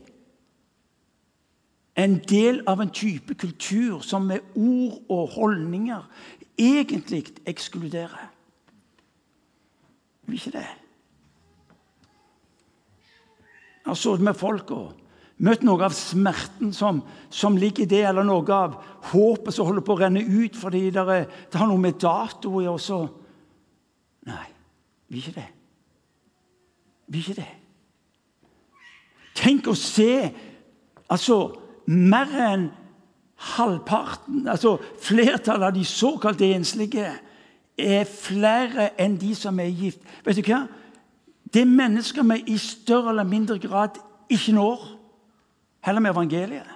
[1.96, 6.02] en del av en type kultur som med ord og holdninger
[6.58, 8.26] egentlig ekskluderer.
[10.26, 10.66] Jeg vil ikke det.
[13.86, 15.05] Jeg har sittet med folk og
[15.36, 18.78] Møtt noe av smerten som, som, ligger i det, eller noe av
[19.10, 22.54] håpet som holder på å renne ut fordi det, er, det har noe med dato
[22.62, 23.02] i også.
[24.30, 24.46] Nei,
[25.12, 25.46] vi er ikke det.
[27.06, 27.52] Vi er ikke det.
[29.36, 30.10] Tenk å se
[31.12, 31.38] altså
[31.92, 32.66] mer enn
[33.36, 37.12] halvparten, altså flertallet av de såkalte enslige,
[37.76, 40.00] er flere enn de som er gift.
[40.24, 40.64] Vet du hva?
[41.52, 44.00] Det er mennesker vi i større eller mindre grad
[44.32, 44.95] ikke når.
[45.86, 46.66] Heller med evangeliet.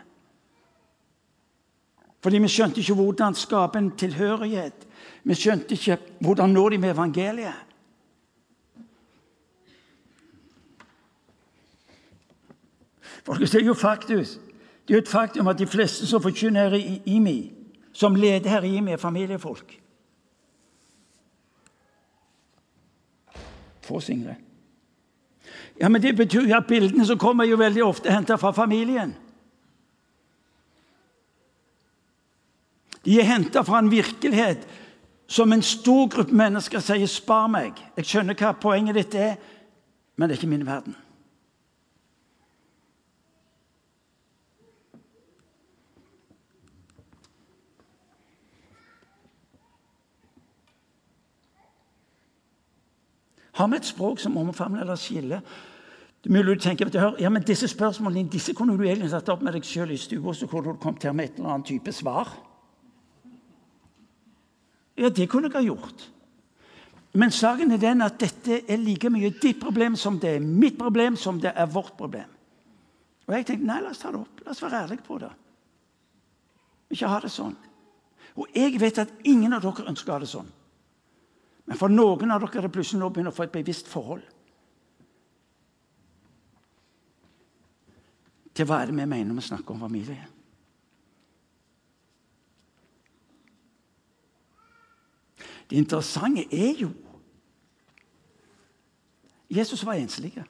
[2.23, 4.87] Fordi vi skjønte ikke hvordan skape en tilhørighet.
[5.25, 7.67] Vi skjønte ikke hvordan nå de med evangeliet.
[13.25, 14.39] Folkens, det er jo faktus.
[14.89, 17.53] Det er jo et faktum at de fleste som forkynner her i IMI,
[17.93, 19.81] som leder her i IMI, er familiefolk.
[23.83, 24.35] Få singler.
[25.81, 29.15] Ja, men Det betyr jo at bildene som kommer, jo veldig ofte henta fra familien.
[33.05, 34.67] De er henta fra en virkelighet
[35.27, 37.81] som en stor gruppe mennesker sier 'spar meg'.
[37.97, 39.37] Jeg skjønner hva poenget ditt er,
[40.17, 40.97] men det er ikke min verden.
[53.53, 55.41] Har vi et språk som omfavner eller skiller?
[56.21, 59.29] Det er mulig du tenker, hør, ja, men Disse spørsmålene disse kunne du egentlig satt
[59.33, 61.71] opp med deg sjøl i stua, så kunne du kommet her med et eller annet
[61.71, 62.29] type svar.
[65.01, 66.11] Ja, det kunne jeg ha gjort.
[67.17, 70.77] Men saken er den at dette er like mye ditt problem som det er mitt
[70.79, 72.29] problem, som det er vårt problem.
[73.27, 74.43] Og jeg tenkte nei, la oss ta det opp.
[74.45, 75.31] La oss være ærlige på det.
[76.93, 77.57] Ikke ha det sånn.
[78.37, 80.53] Og jeg vet at ingen av dere ønsker å ha det sånn.
[81.71, 84.27] Men for noen av dere er det plutselig nå begynner å få et bevisst forhold
[88.55, 90.27] til hva er det vi mener når vi snakker om familie.
[95.71, 96.91] Det interessante er jo
[99.51, 100.45] Jesus var enslig.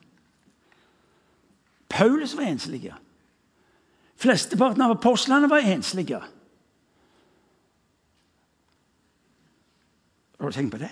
[1.88, 2.94] Paulus var enslig.
[4.16, 6.20] Flesteparten av apostlene var enslige.
[10.40, 10.90] Har du tenkt på det?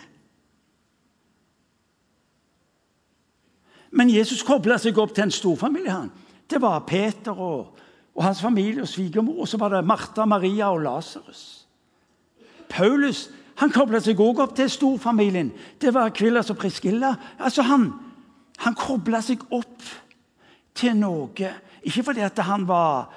[3.90, 5.92] Men Jesus kobla seg opp til en storfamilie.
[5.92, 6.10] han.
[6.50, 7.78] Det var Peter og,
[8.14, 9.40] og hans familie og svigermor.
[9.40, 11.68] Og så var det Martha, Maria og Lasarus.
[12.68, 15.48] Paulus han kobla seg også opp til storfamilien.
[15.82, 17.14] Det var Kvillas og Priskilla.
[17.42, 17.88] Altså han,
[18.62, 19.82] han kobla seg opp
[20.78, 21.50] til noe.
[21.82, 23.08] Ikke fordi at han var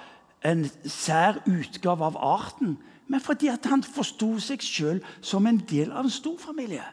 [0.46, 5.91] en sær utgave av arten, men fordi at han forsto seg sjøl som en del
[5.91, 6.88] av en storfamilie.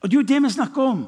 [0.00, 1.06] Og Det er jo det vi snakker om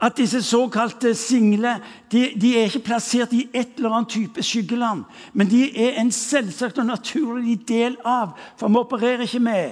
[0.00, 1.78] at disse såkalte single
[2.12, 5.04] de, de, er ikke plassert i et eller annet type skyggeland.
[5.32, 8.36] Men de er en selvsagt og naturlig del av.
[8.60, 9.70] For vi opererer ikke med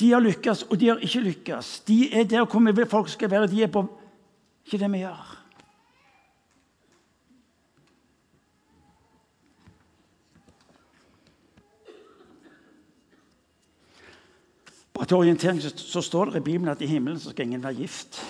[0.00, 1.80] de har lykkes, og de har ikke lykkes.
[1.86, 3.46] De er der hvor folk skal være.
[3.46, 3.84] De er på
[4.64, 5.38] ikke det vi gjør.
[14.94, 17.62] Bare til orientering så, så står det i Bibelen at i himmelen så skal ingen
[17.62, 18.22] være gift.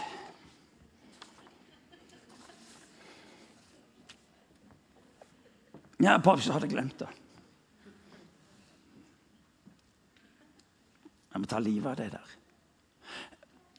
[6.03, 7.09] Ja, bare hvis du hadde glemt det.
[11.33, 12.33] Jeg må ta livet av det der.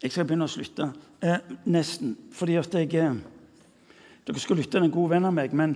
[0.03, 0.87] Jeg skal begynne å slutte.
[1.23, 2.15] Eh, nesten.
[2.33, 3.19] Fordi at jeg eh,
[4.23, 5.51] Dere skal lytte til en god venn av meg.
[5.51, 5.75] Men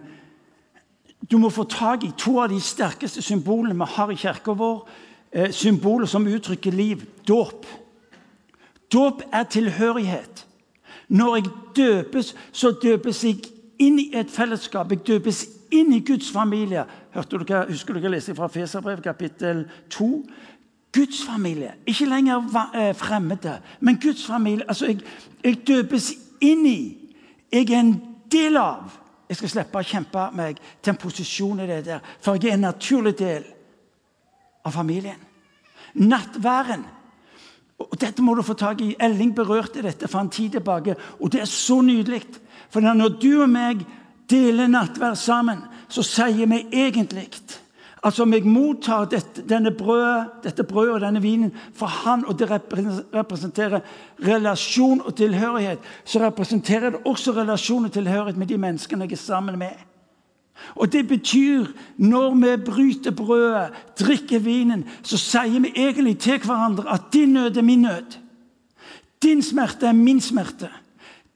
[1.28, 4.88] du må få tak i to av de sterkeste symbolene vi har i kirka vår.
[5.32, 7.04] Eh, symboler som uttrykker liv.
[7.28, 7.68] Dåp.
[8.92, 10.46] Dåp er tilhørighet.
[11.08, 14.92] Når jeg døpes, så døpes jeg inn i et fellesskap.
[14.92, 16.86] Jeg døpes inn i Guds familie.
[17.14, 20.12] Hørte dere, husker dere leste fra Feserbrev kapittel 2?
[20.96, 21.74] Guds familie.
[21.86, 24.66] Ikke lenger eh, fremmede, men Guds familie.
[24.68, 25.00] Altså, jeg,
[25.44, 26.80] jeg døpes inn i.
[27.52, 27.94] Jeg er en
[28.32, 28.96] del av.
[29.30, 32.58] Jeg skal slippe å kjempe meg til en posisjon i det der, for jeg er
[32.58, 33.48] en naturlig del
[34.66, 35.20] av familien.
[36.00, 36.86] Nattværen.
[37.78, 38.96] Og Dette må du få tak i.
[39.00, 42.24] Elling berørte dette for en tid tilbake, og det er så nydelig.
[42.74, 43.84] For når du og meg
[44.30, 47.30] deler nattverd sammen, så sier vi egentlig
[48.06, 52.38] Altså om jeg mottar dette, denne brødet, dette brødet og denne vinen fra han, og
[52.40, 53.82] det representerer
[54.22, 59.24] relasjon og tilhørighet, så representerer det også relasjon og tilhørighet med de menneskene jeg er
[59.24, 59.74] sammen med.
[60.76, 61.66] Og Det betyr
[61.98, 67.58] når vi bryter brødet, drikker vinen, så sier vi egentlig til hverandre at din nød
[67.58, 68.18] er min nød.
[69.24, 70.70] Din smerte er min smerte.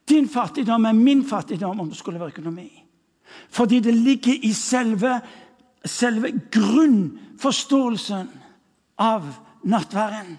[0.09, 2.83] Din fattigdom er min fattigdom, om det skulle være økonomi.
[3.49, 5.19] Fordi det ligger i selve,
[5.85, 8.29] selve grunnforståelsen
[8.97, 9.27] av
[9.63, 10.37] nattværen.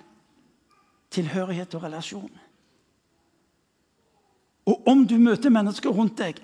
[1.10, 2.30] Tilhørighet og relasjon.
[4.66, 6.38] Og om du møter mennesker rundt deg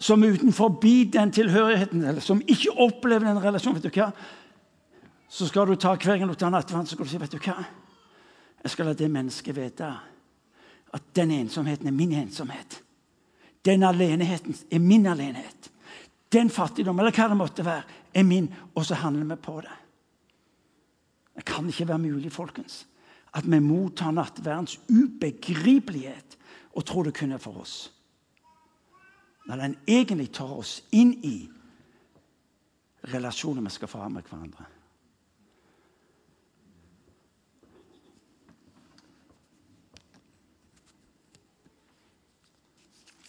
[0.00, 0.78] som er utenfor
[1.12, 4.12] den tilhørigheten, eller som ikke opplever den relasjonen, vet du hva?
[5.30, 7.38] så skal du ta hver gang du tar nattverd, så skal du si vet du
[7.38, 7.60] hva?
[8.64, 9.90] Jeg skal la det mennesket vite
[10.92, 12.82] at den ensomheten er min ensomhet.
[13.64, 15.70] Den aleneheten er min alenhet.
[16.32, 17.82] Den fattigdom, eller hva det måtte være,
[18.14, 18.48] er min.
[18.74, 19.76] Og så handler vi på det.
[21.36, 22.86] Det kan ikke være mulig folkens,
[23.34, 26.36] at vi mottar nattverdens ubegripelighet
[26.74, 27.92] og tror det kun er for oss.
[29.46, 31.48] Når den egentlig tar oss inn i
[33.14, 34.66] relasjoner vi skal få ha med hverandre.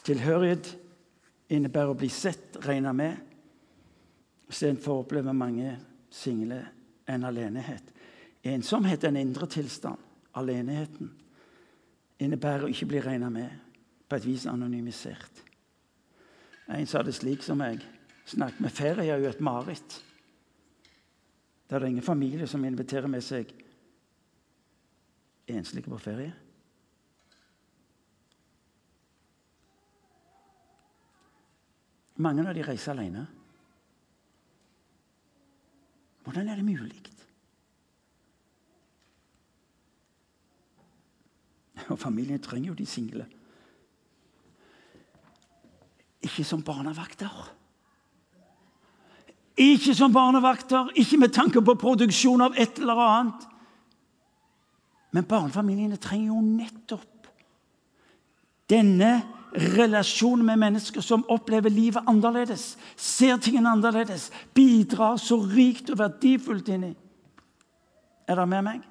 [0.05, 0.71] Tilhørighet
[1.53, 3.17] innebærer å bli sett, regna med.
[4.51, 5.75] Istedenfor å oppleve mange
[6.11, 6.61] single
[7.11, 7.91] en alenehet.
[8.43, 9.99] Ensomhet er en indre tilstand.
[10.39, 11.11] Aleneheten
[12.21, 13.49] innebærer å ikke bli regna med,
[14.07, 15.41] på et vis anonymisert.
[16.71, 17.81] En sa det slik som jeg
[18.31, 19.97] snakket med ferie er jo et mareritt.
[21.67, 23.51] Der det er ingen familie som inviterer med seg
[25.51, 26.31] enslige på ferie.
[32.21, 33.25] Mange av de reiser alene.
[36.21, 37.01] Hvordan er det mulig?
[41.91, 43.25] Og familien trenger jo de single.
[46.21, 47.33] Ikke som barnevakter.
[49.57, 53.47] Ikke som barnevakter, ikke med tanke på produksjon av et eller annet.
[55.11, 57.27] Men barnefamiliene trenger jo nettopp
[58.71, 59.11] denne
[59.51, 66.71] relasjonen med mennesker som opplever livet annerledes, ser tingene annerledes, bidrar så rikt og verdifullt
[66.71, 66.93] inni.
[68.27, 68.85] Er dere med meg?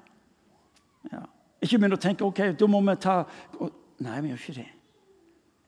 [1.11, 1.23] Ja.
[1.61, 3.23] Ikke begynn å tenke ok, da må vi ta
[4.01, 4.69] Nei, vi gjør ikke det.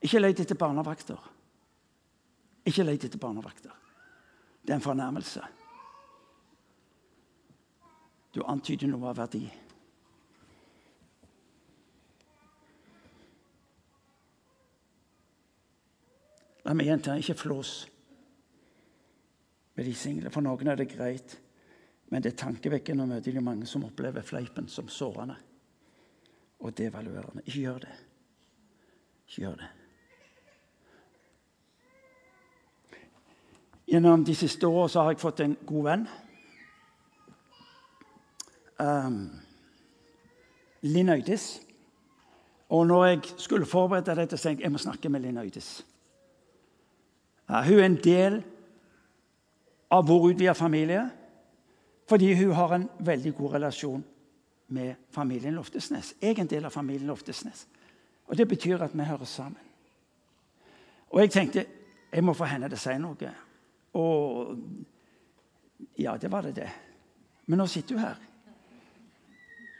[0.02, 1.20] Ikke let etter barnevakter.
[2.66, 3.70] Ikke let etter barnevakter.
[4.66, 5.42] Det er en fornærmelse.
[8.34, 9.44] Du antyder noe av verdi.
[16.64, 17.72] La meg gjenta ikke flås
[19.74, 20.32] med de single.
[20.32, 21.36] For noen er det greit,
[22.10, 25.36] men det er tankevekkende å møte de mange som opplever fleipen som sårende
[26.64, 27.44] og devaluerende.
[27.44, 27.94] Ikke gjør det.
[29.28, 29.70] Ikke gjør det.
[33.90, 36.06] Gjennom de siste årene har jeg fått en god venn.
[38.80, 39.18] Um,
[40.88, 41.60] Linn Øydis.
[42.74, 45.82] Og når jeg skulle forberede dette, tenkte jeg jeg må snakke med Linn Øydis.
[47.48, 48.40] Uh, hun er en del
[49.90, 51.04] av vår utvida familie
[52.08, 54.04] fordi hun har en veldig god relasjon
[54.68, 56.14] med familien Loftesnes.
[56.20, 57.66] Jeg er en del av familien Loftesnes.
[58.26, 59.60] Og Det betyr at vi hører sammen.
[61.08, 61.66] Og jeg tenkte
[62.12, 63.30] jeg må få henne til å si noe.
[63.98, 64.58] Og
[65.98, 66.68] ja, det var det, det.
[67.46, 68.20] Men nå sitter hun her.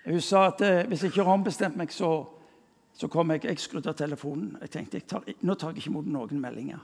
[0.05, 2.11] Hun sa at eh, hvis jeg ikke har ombestemt meg, så,
[2.93, 4.57] så kommer jeg Jeg skrudde av telefonen.
[4.61, 6.83] Jeg tenkte jeg tar, nå tar jeg ikke imot noen meldinger.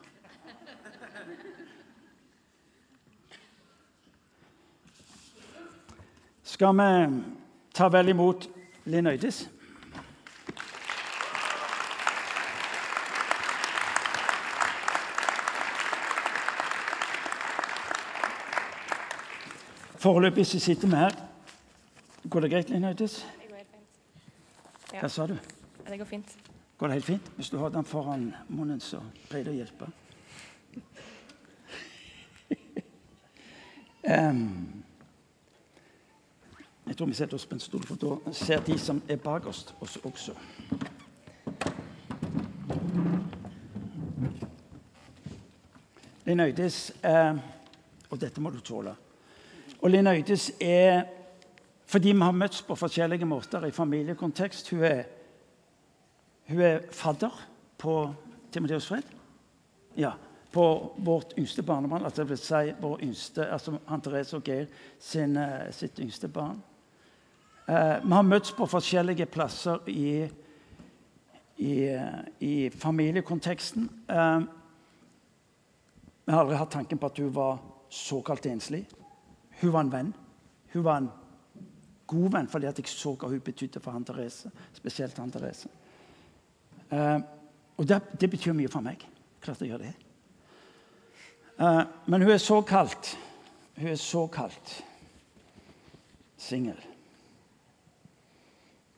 [6.60, 7.22] Skal vi
[7.72, 8.48] Ta vel imot
[8.84, 9.48] Linn Øydis.
[19.96, 21.10] Foreløpig så sitter vi her.
[22.30, 23.26] Går det greit, Linn Øydis?
[23.40, 24.92] Det går helt fint.
[24.92, 25.00] Ja.
[25.00, 25.38] Hva sa du?
[25.88, 26.36] Det går fint.
[26.78, 27.32] Går det helt fint?
[27.36, 29.88] Hvis du har den foran munnen, så pleier det å hjelpe.
[34.28, 34.79] um,
[36.90, 39.44] Jeg tror vi setter oss på en stol, for da ser de som er bak
[39.46, 40.32] oss, oss også.
[46.26, 47.36] Linn Øydis eh,
[48.10, 48.94] Og dette må du tåle.
[49.78, 51.04] Og Linn Øydis er
[51.86, 55.04] Fordi vi har møttes på forskjellige måter i familiekontekst Hun er,
[56.48, 57.46] hun er fadder
[57.78, 57.94] på
[58.52, 59.06] Timoteus Fred.
[59.96, 60.10] Ja,
[60.52, 60.64] på
[60.98, 63.00] vårt yngste barnebarn, altså si vår
[63.46, 64.66] altså han Therese og Geir
[64.98, 66.62] sin, eh, sitt yngste barn.
[67.66, 70.28] Eh, vi har møttes på forskjellige plasser i,
[71.60, 71.74] i,
[72.40, 73.90] i familiekonteksten.
[74.08, 74.40] Eh,
[76.24, 77.58] vi har aldri hatt tanken på at hun var
[77.90, 78.84] såkalt enslig.
[79.60, 80.12] Hun var en venn.
[80.72, 81.10] Hun var en
[82.10, 84.50] god venn fordi jeg så hva hun betydde for han Therese.
[84.74, 85.68] Spesielt han Therese.
[86.90, 87.18] Eh,
[87.76, 89.02] og det, det, betyr mye for meg.
[89.40, 89.92] Klart det gjør det.
[91.58, 93.16] Eh, men hun er såkalt
[93.80, 94.72] Hun er såkalt
[96.36, 96.76] singel.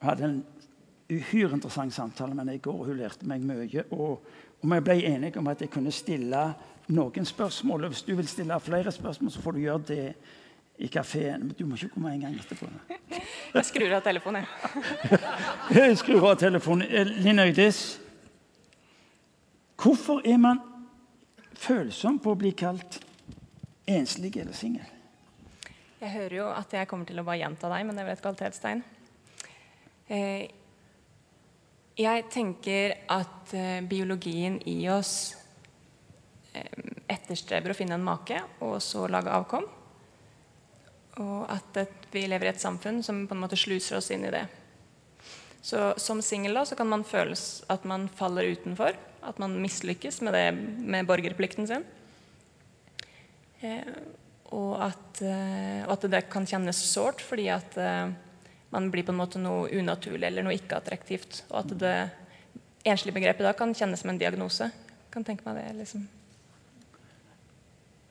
[0.02, 0.44] Jeg hadde en
[1.12, 2.84] uhyre interessant samtale med henne i går.
[2.88, 3.84] Hun lærte meg mye.
[3.94, 4.22] Og,
[4.58, 6.40] og vi ble enige om at jeg kunne stille
[6.90, 7.84] noen spørsmål.
[7.84, 10.06] og Hvis du vil stille flere spørsmål, så får du gjøre det
[10.82, 11.46] i kafeen.
[11.46, 12.66] Men du må ikke komme en gang etterpå.
[13.54, 15.18] Jeg skrur av telefonen, jeg.
[15.76, 16.86] jeg skrur av telefonen.
[16.88, 17.80] Eh, Linn Øydis,
[19.76, 20.62] hvorfor er man
[21.52, 22.96] følsom på å bli kalt
[23.84, 24.88] enslig eller singel?
[26.00, 28.16] Jeg hører jo at jeg kommer til å bare gjenta deg, men det er vel
[28.16, 28.82] et kvalitetstegn.
[30.12, 30.44] Eh,
[31.96, 35.34] jeg tenker at eh, biologien i oss
[36.52, 36.80] eh,
[37.12, 39.68] etterstreber å finne en make og så lage avkom.
[41.22, 41.78] Og at
[42.12, 44.46] vi lever i et samfunn som på en måte sluser oss inn i det.
[45.62, 47.36] Så Som singel kan man føle
[47.70, 48.96] at man faller utenfor.
[49.22, 50.48] At man mislykkes med, det,
[50.82, 51.84] med borgerplikten sin.
[54.50, 58.10] og at, eh, og at det kan kjennes sårt fordi at eh,
[58.72, 61.42] man blir på en måte noe unaturlig eller noe ikke-attraktivt.
[61.50, 61.96] Og at det
[62.88, 64.70] enslige begrepet da kan kjennes som en diagnose.
[64.72, 66.06] Jeg kan tenke meg det, liksom.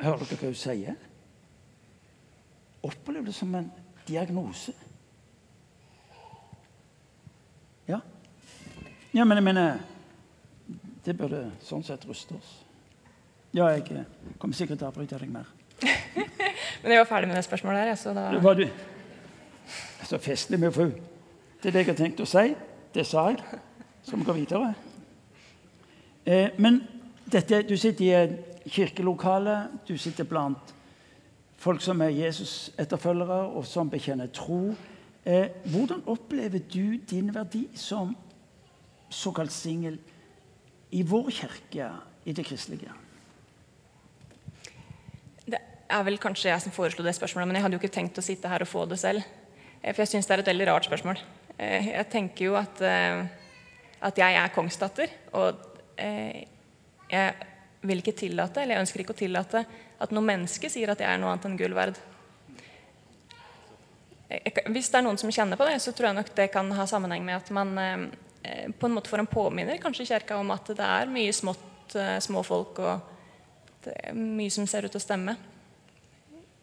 [0.01, 0.99] Hører dere hva hun sier?
[2.85, 3.71] Opplever det som en
[4.05, 4.75] diagnose.
[7.89, 7.99] Ja.
[9.11, 9.79] Ja, men jeg mener
[11.01, 12.49] Det burde sånn sett ruste oss.
[13.57, 14.05] Ja, jeg
[14.37, 15.47] kommer sikkert til å avbryte deg mer.
[16.85, 18.67] men jeg var ferdig med det spørsmålet her, så da var du.
[20.03, 20.91] Så festlig med fru.
[21.61, 22.55] Det er det jeg har tenkt å si.
[22.93, 23.43] Det sa jeg.
[24.03, 24.73] Så vi går videre.
[26.25, 26.81] Eh, men
[27.31, 29.57] dette, du sitter i et kirkelokale.
[29.87, 30.73] Du sitter blant
[31.61, 34.73] folk som er Jesus-etterfølgere, og som bekjenner tro.
[35.25, 38.15] Eh, hvordan opplever du din verdi som
[39.09, 39.99] såkalt singel
[40.91, 41.91] i vår kirke,
[42.25, 42.93] i det kristelige?
[45.45, 45.59] Det
[45.89, 48.25] er vel kanskje jeg som foreslo det spørsmålet, men jeg hadde jo ikke tenkt å
[48.25, 49.21] sitte her og få det selv.
[49.81, 51.21] Eh, for jeg syns det er et veldig rart spørsmål.
[51.57, 53.25] Eh, jeg tenker jo at, eh,
[54.01, 55.67] at jeg er kongsdatter, og
[57.11, 57.33] jeg
[57.85, 59.65] vil ikke tillate, eller jeg ønsker ikke å tillate,
[60.01, 61.99] at noe menneske sier at jeg er noe annet enn gull verd.
[64.71, 66.87] Hvis det er noen som kjenner på det, så tror jeg nok det kan ha
[66.89, 68.09] sammenheng med at man
[68.79, 71.93] på en måte får en påminner kanskje i kirka om at det er mye smått,
[72.23, 75.37] små folk, og mye som ser ut til å stemme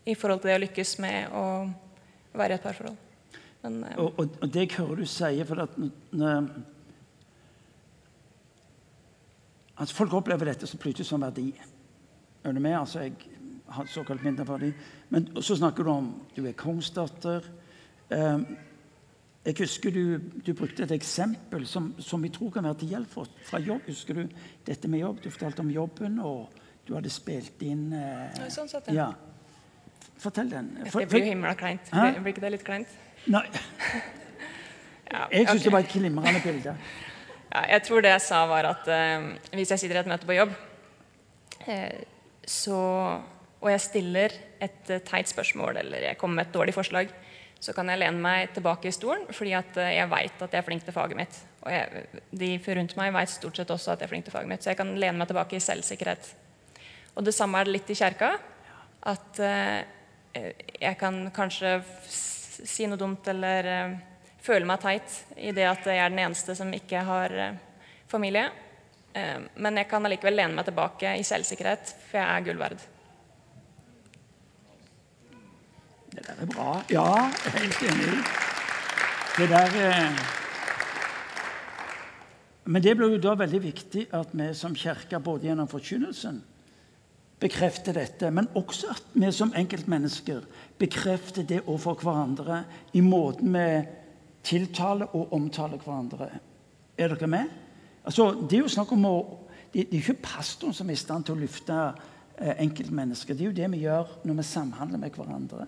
[0.03, 1.45] i forhold til det å lykkes med å
[2.35, 3.08] være i et parforhold.
[3.63, 5.79] Men, uh, og, og, og, det jeg hører du sier for at,
[9.79, 11.51] at Folk opplever dette som plutselig som verdi.
[12.45, 12.79] Er du med?
[12.79, 13.13] Altså, jeg
[13.69, 14.73] har såkalt mindre verdi.
[15.11, 17.45] Men så snakker du om du er kongsdatter.
[18.11, 18.47] Um,
[19.45, 23.11] jeg husker du, du, brukte et eksempel som, som jeg tror kan være til hjelp
[23.13, 23.87] for, fra jobb.
[23.87, 25.23] Husker du dette med jobb?
[25.25, 26.51] Du fortalte om jobben, og
[26.89, 29.11] du hadde spilt inn eh, Sånn sett, ja.
[30.19, 30.73] Fortell den.
[30.91, 31.89] For, det blir jo himla kleint.
[31.93, 32.97] Blir ikke det litt kleint?
[33.29, 33.45] Nei.
[35.09, 36.75] Jeg syns det var et glimrende bilde.
[37.49, 40.29] Ja, jeg tror det jeg sa, var at eh, hvis jeg sitter i et møte
[40.29, 40.53] på jobb,
[41.67, 42.03] eh,
[42.49, 42.79] så,
[43.61, 47.11] og jeg stiller et uh, teit spørsmål eller jeg kommer med et dårlig forslag,
[47.61, 50.67] så kan jeg lene meg tilbake i stolen fordi at jeg veit at jeg er
[50.67, 51.41] flink til faget mitt.
[51.67, 52.05] Og jeg,
[52.41, 54.73] de rundt meg veit stort sett også at jeg er flink til faget mitt, så
[54.73, 56.31] jeg kan lene meg tilbake i selvsikkerhet.
[57.19, 58.31] Og det samme er det litt i kjerka.
[59.11, 61.79] At jeg kan kanskje
[62.67, 63.97] si noe dumt eller uh,
[64.43, 67.59] føle meg teit i det at jeg er den eneste som ikke har uh,
[68.11, 68.49] familie.
[69.15, 72.85] Uh, men jeg kan allikevel lene meg tilbake i selvsikkerhet, for jeg er gull verd.
[76.09, 76.75] Det der er bra.
[76.91, 77.09] Ja,
[77.55, 78.19] helt enig.
[79.39, 79.75] Det der
[82.69, 86.43] Men det blir jo da veldig viktig at vi som kirke, både gjennom forkynnelsen
[87.41, 90.43] bekrefter dette, men også at vi som enkeltmennesker
[90.79, 92.65] bekrefter det overfor hverandre
[92.99, 93.67] i måten vi
[94.49, 96.31] tiltaler og omtaler hverandre.
[96.99, 97.51] Er dere med?
[98.05, 99.17] Altså, det er jo snakk om å,
[99.73, 103.37] det, er ikke pastoren som er i stand til å løfte eh, enkeltmennesker.
[103.37, 105.67] Det er jo det vi gjør når vi samhandler med hverandre.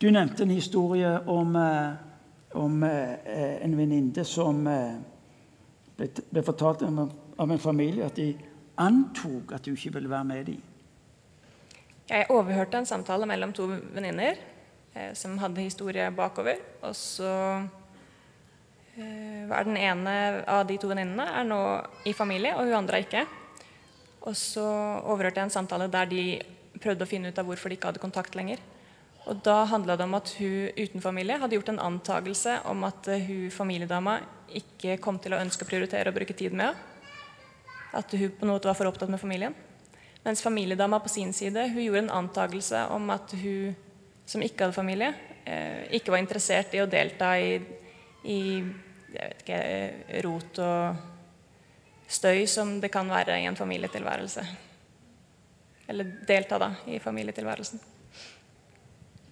[0.00, 7.62] Du nevnte en historie om, eh, om eh, en venninne som ble, fortalt av en
[7.62, 8.32] familie at de
[8.80, 10.62] antok at du ikke ville være med dem?
[12.08, 14.36] Jeg overhørte en samtale mellom to venninner
[14.94, 16.60] eh, som hadde historie bakover.
[16.84, 17.30] Og så
[18.98, 21.62] eh, var den ene av de to venninnene er nå
[22.04, 23.24] i familie, og hun andre er ikke.
[24.28, 24.66] Og så
[25.00, 26.24] overhørte jeg en samtale der de
[26.80, 28.60] prøvde å finne ut av hvorfor de ikke hadde kontakt lenger.
[29.24, 33.08] Og da handla det om at hun uten familie hadde gjort en antakelse om at
[33.24, 34.18] hun familiedama
[34.52, 36.90] ikke kom til å ønske å prioritere å bruke tid med henne.
[37.94, 39.54] At hun på noe var for opptatt med familien.
[40.24, 43.74] Mens familiedama på sin side hun gjorde en antakelse om at hun
[44.26, 45.10] som ikke hadde familie,
[45.44, 47.58] eh, ikke var interessert i å delta i,
[48.24, 48.38] i
[49.14, 49.58] ikke,
[50.24, 54.46] rot og støy som det kan være i en familietilværelse.
[55.92, 57.80] Eller delta da i familietilværelsen.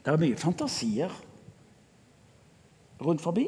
[0.03, 1.13] Det er mye fantasier
[3.01, 3.47] rundt forbi.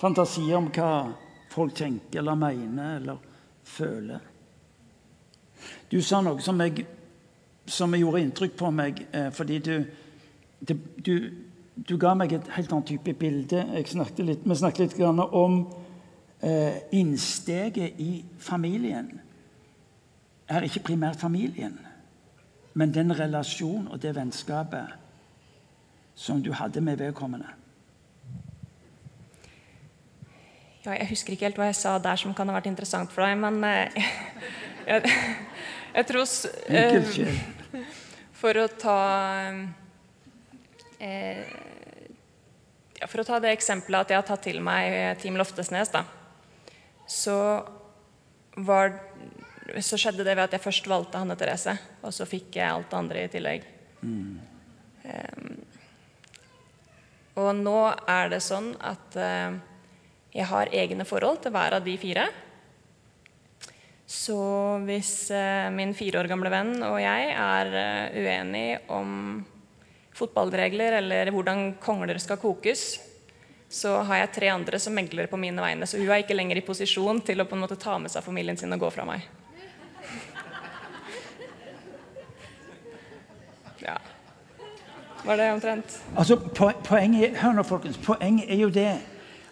[0.00, 0.92] Fantasier om hva
[1.52, 3.31] folk tenker eller mener eller
[3.64, 4.18] føler.
[5.92, 6.86] Du sa noe som, jeg,
[7.66, 9.74] som gjorde inntrykk på meg, eh, fordi du,
[11.06, 11.14] du,
[11.76, 13.64] du ga meg et helt annet type bilde.
[13.88, 15.60] Snakket litt, vi snakket litt om
[16.42, 19.12] eh, innsteget i familien.
[20.48, 21.78] Er ikke primært familien,
[22.74, 24.98] men den relasjonen og det vennskapet
[26.14, 27.61] som du hadde med vedkommende.
[30.82, 33.22] Ja, jeg husker ikke helt hva jeg sa der som kan ha vært interessant for
[33.22, 34.08] deg, men eh,
[34.90, 35.12] jeg,
[35.94, 37.12] jeg tror uh,
[38.40, 38.96] For å ta
[40.98, 41.44] eh,
[42.98, 46.02] ja, For å ta det eksempelet at jeg har tatt til meg Team Loftesnes, da,
[47.06, 47.38] så,
[48.58, 48.96] var,
[49.78, 52.90] så skjedde det ved at jeg først valgte Hanne Therese, og så fikk jeg alt
[52.90, 53.66] det andre i tillegg.
[54.02, 54.38] Mm.
[55.02, 55.52] Um,
[57.42, 57.80] og nå
[58.10, 59.60] er det sånn at uh,
[60.32, 62.26] jeg har egne forhold til hver av de fire.
[64.08, 64.36] Så
[64.86, 69.14] hvis uh, min fire år gamle venn og jeg er uh, uenige om
[70.16, 72.84] fotballregler eller hvordan kongler skal kokes,
[73.72, 75.88] så har jeg tre andre som megler på mine vegne.
[75.88, 78.24] Så hun er ikke lenger i posisjon til å på en måte ta med seg
[78.24, 79.24] familien sin og gå fra meg.
[83.82, 83.96] Ja.
[85.24, 85.96] Var det omtrent?
[86.18, 86.36] Altså,
[86.84, 88.90] poenget, hør nå, folkens, poenget er jo det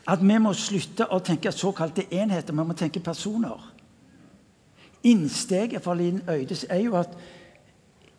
[0.06, 2.54] at vi må slutte å tenke såkalte enheter.
[2.54, 3.60] Vi må tenke personer.
[5.02, 7.14] Innsteget for Linn Øydes er jo at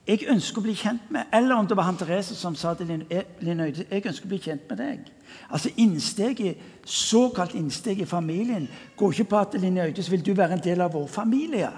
[0.07, 2.89] jeg ønsker å bli kjent med Eller om det var han Therese som sa til
[2.89, 5.11] Linn Øydes jeg ønsker å bli kjent med deg.
[5.49, 8.67] Altså innsteget, Såkalt innsteg i familien
[8.97, 11.69] går ikke på at Linn Øydes vil du være en del av vår familie.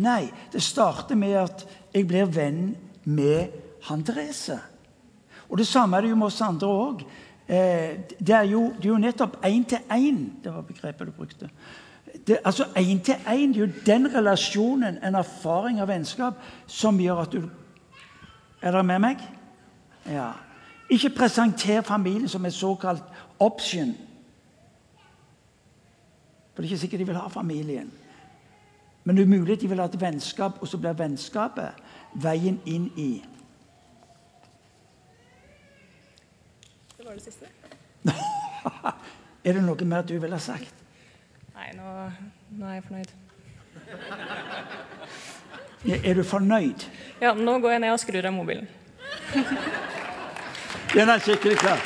[0.00, 3.52] Nei, det starter med at jeg blir venn med
[3.88, 4.58] han Therese.
[5.50, 7.04] Og Det samme er det jo med oss andre òg.
[7.50, 10.18] Eh, det, er jo, det er jo nettopp én-til-én.
[10.44, 11.48] Det var begrepet du brukte.
[12.26, 13.54] Det, altså Én-til-én.
[13.54, 16.34] Er jo den relasjonen, en erfaring av vennskap,
[16.66, 17.50] som gjør at du
[18.62, 19.16] Er dere med meg?
[20.06, 20.32] Ja.
[20.90, 23.02] Ikke presenter familien som en såkalt
[23.38, 23.94] option.
[26.54, 27.90] For det er ikke sikkert de vil ha familien.
[29.04, 31.72] Men det er mulig de vil ha et vennskap, og så blir vennskapet
[32.14, 33.24] veien inn i
[37.10, 37.46] var det siste.
[39.44, 40.74] er det noe mer du ville ha sagt?
[41.56, 41.94] Nei, nå,
[42.54, 43.10] nå er jeg fornøyd.
[45.96, 46.86] er du fornøyd?
[47.18, 48.68] Ja, nå går jeg ned og skrur av mobilen.
[50.94, 51.82] Den er skikkelig klar.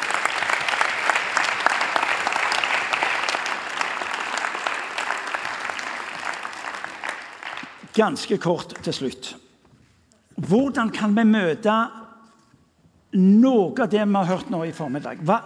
[7.97, 9.37] Ganske kort til slutt.
[10.37, 11.73] Hvordan kan vi møte
[13.15, 15.23] noe av det vi har hørt nå i formiddag.
[15.25, 15.41] Hva,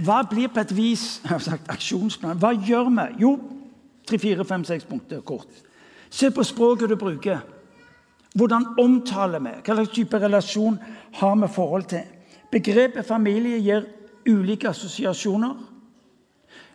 [0.00, 2.38] hva blir på et vis jeg har sagt aksjonsplan?
[2.40, 3.06] Hva gjør vi?
[3.24, 3.34] Jo,
[4.06, 5.50] tre, fire, fem, seks punkter kort.
[6.10, 7.42] Se på språket du bruker.
[8.34, 9.56] Hvordan omtaler vi?
[9.66, 10.78] Hva slags type relasjon
[11.18, 12.06] har vi forhold til?
[12.50, 13.86] Begrepet familie gir
[14.28, 15.54] ulike assosiasjoner.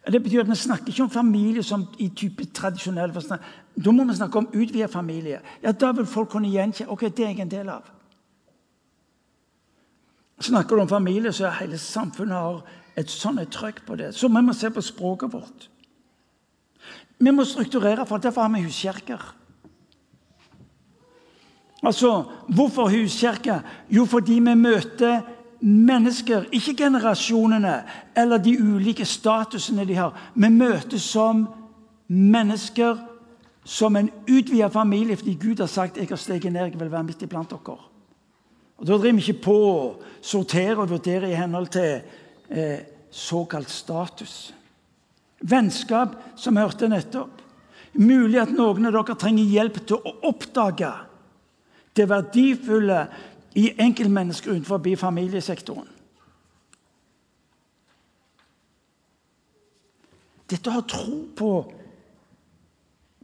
[0.06, 3.42] Det betyr at Vi snakker ikke om familie som i type tradisjonell forstand.
[3.86, 5.40] Da må vi snakke om utvidet familie.
[5.64, 7.95] Ja, Da vil folk kunne gjenkjenne ok, det er jeg en del av.
[10.40, 12.64] Snakker du om familie, så er hele samfunnet har
[13.00, 13.56] et sånn et
[13.86, 14.14] på det.
[14.16, 15.70] Så vi må se på språket vårt.
[17.18, 19.22] Vi må strukturere, for derfor har vi huskirker.
[21.84, 23.62] Altså, Hvorfor huskirke?
[23.90, 25.22] Jo, fordi vi møter
[25.62, 27.84] mennesker, ikke generasjonene
[28.16, 30.14] eller de ulike statusene de har.
[30.36, 31.48] Vi møtes som
[32.08, 32.98] mennesker,
[33.64, 37.04] som en utvida familie, fordi Gud har sagt jeg har steget ned, jeg vil være
[37.04, 37.95] midt iblant dere.
[38.78, 39.80] Og Da driver vi ikke på å
[40.22, 42.02] sortere og vurdere i henhold til
[42.50, 42.80] eh,
[43.12, 44.54] såkalt status.
[45.40, 47.42] Vennskap, som vi hørte nettopp.
[47.96, 50.92] Mulig at noen av dere trenger hjelp til å oppdage
[51.96, 53.06] det verdifulle
[53.56, 55.88] i enkeltmennesker utenfor familiesektoren.
[60.50, 61.52] Dette har tro på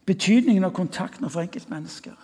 [0.07, 2.15] betydningen av kontakten for enkeltmennesker.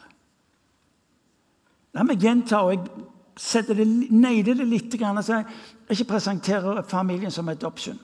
[1.93, 3.07] La meg gjenta, og jeg
[3.37, 4.93] setter det, neider det litt.
[4.93, 5.45] og sier
[5.89, 7.99] ikke presenterer familien som et option.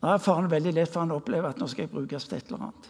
[0.00, 2.38] Da er faren veldig lett for han å oppleve at nå skal jeg brukes til
[2.38, 2.88] et eller annet.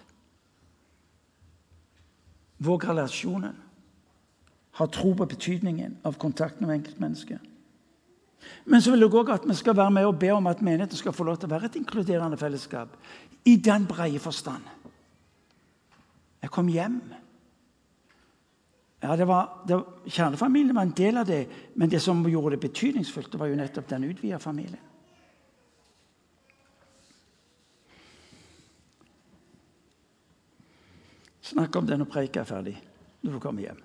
[2.58, 3.56] Våg relasjonen.
[4.76, 7.40] Ha tro på betydningen av kontakten med enkeltmennesket.
[8.64, 10.98] Men så vil jeg òg at vi skal være med og be om at menigheten
[10.98, 12.92] skal få lov til å være et inkluderende fellesskap.
[13.44, 14.62] I den breie forstand.
[16.42, 17.00] Jeg kom hjem.
[19.00, 22.68] Ja, det var, det, Kjernefamilien var en del av det, men det som gjorde det
[22.68, 24.82] betydningsfullt, det var jo nettopp den utvida familien.
[31.46, 32.74] Snakk om det når preika er ferdig,
[33.22, 33.82] når du kommer hjem.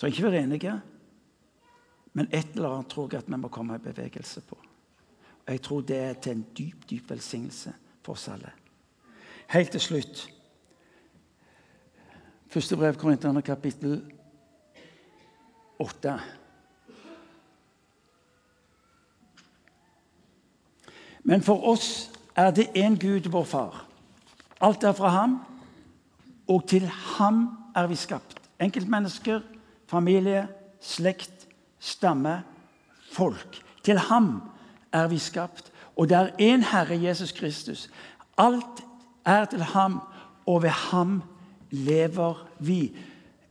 [0.00, 0.76] Trenger ikke være enige,
[2.16, 4.56] men et eller annet tror jeg at vi må komme i bevegelse på.
[5.48, 8.54] Jeg tror det er til en dyp, dyp velsignelse for oss alle.
[9.52, 10.24] Helt til slutt
[12.52, 14.02] Første brev Korinterne, kapittel
[15.78, 16.18] 8.
[21.22, 23.86] Men for oss er det én Gud, vår Far.
[24.60, 25.38] Alt er fra ham,
[26.48, 26.84] og til
[27.16, 28.36] ham er vi skapt.
[28.60, 29.40] Enkeltmennesker,
[29.88, 30.44] familie,
[30.80, 31.48] slekt,
[31.80, 32.42] stamme,
[33.12, 33.62] folk.
[33.82, 34.42] Til ham
[34.92, 35.72] er vi skapt.
[35.96, 37.90] Og det er én Herre, Jesus Kristus.
[38.36, 38.84] Alt
[39.24, 40.00] er til ham,
[40.46, 41.22] og ved ham
[41.72, 42.92] lever vi.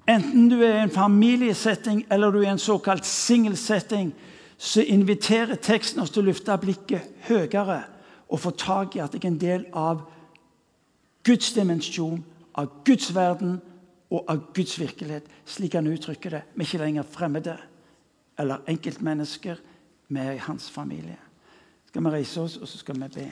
[0.09, 4.13] Enten du er i en familiesetting eller du er i en såkalt singelsetting,
[4.57, 7.81] så inviterer teksten oss til å løfte blikket høyere
[8.29, 10.03] og få tak i at jeg er en del av
[11.25, 12.21] Guds dimensjon,
[12.57, 13.59] av Guds verden
[14.11, 15.27] og av Guds virkelighet.
[15.45, 16.43] Slik han uttrykker det.
[16.53, 17.57] Vi er ikke lenger fremmede
[18.39, 19.59] eller enkeltmennesker.
[20.07, 21.17] Vi er i hans familie.
[21.87, 23.27] Skal vi reise oss, og så skal vi be.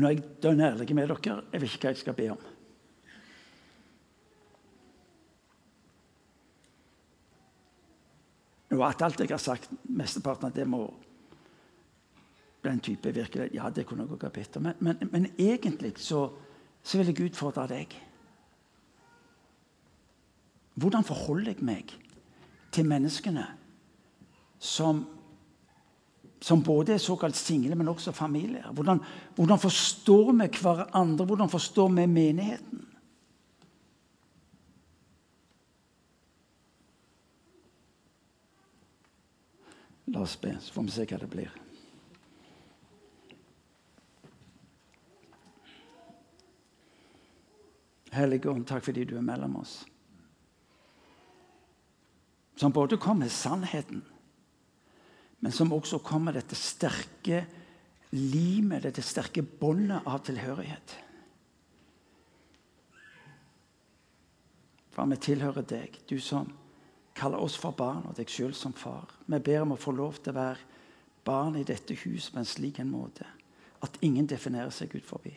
[0.00, 2.48] Når jeg dønn ærlig med dere, jeg vet ikke hva jeg skal be om.
[8.70, 10.84] Og at alt jeg har sagt, mesteparten av det må
[12.62, 13.54] bli en type virkelighet.
[13.56, 14.68] Ja, det kunne jeg også ha bedt om.
[14.68, 16.28] Men, men, men, egentlig så,
[16.82, 17.96] så vil jeg utfordre deg.
[20.80, 21.96] Hvordan forholder jeg meg
[22.72, 23.44] til menneskene
[24.60, 25.02] som
[26.40, 28.70] som både er såkalt single, men også familier.
[28.72, 29.02] Hvordan,
[29.36, 31.24] hvordan forstår vi hverandre?
[31.24, 32.86] Hvordan forstår vi menigheten?
[40.10, 41.50] La oss be, så får vi se hva det blir.
[48.10, 49.84] Hellige Ånd, takk fordi du er mellom oss.
[52.58, 54.02] Som både kom med sannheten
[55.40, 57.44] men som også kommer dette sterke
[58.12, 60.96] limet, dette sterke båndet av tilhørighet.
[64.90, 66.50] Far, vi tilhører deg, du som
[67.16, 69.08] kaller oss for barn, og deg sjøl som far.
[69.26, 70.68] Vi ber om å få lov til å være
[71.24, 73.28] barn i dette huset på en slik en måte
[73.80, 75.32] at ingen definerer seg ut forbi.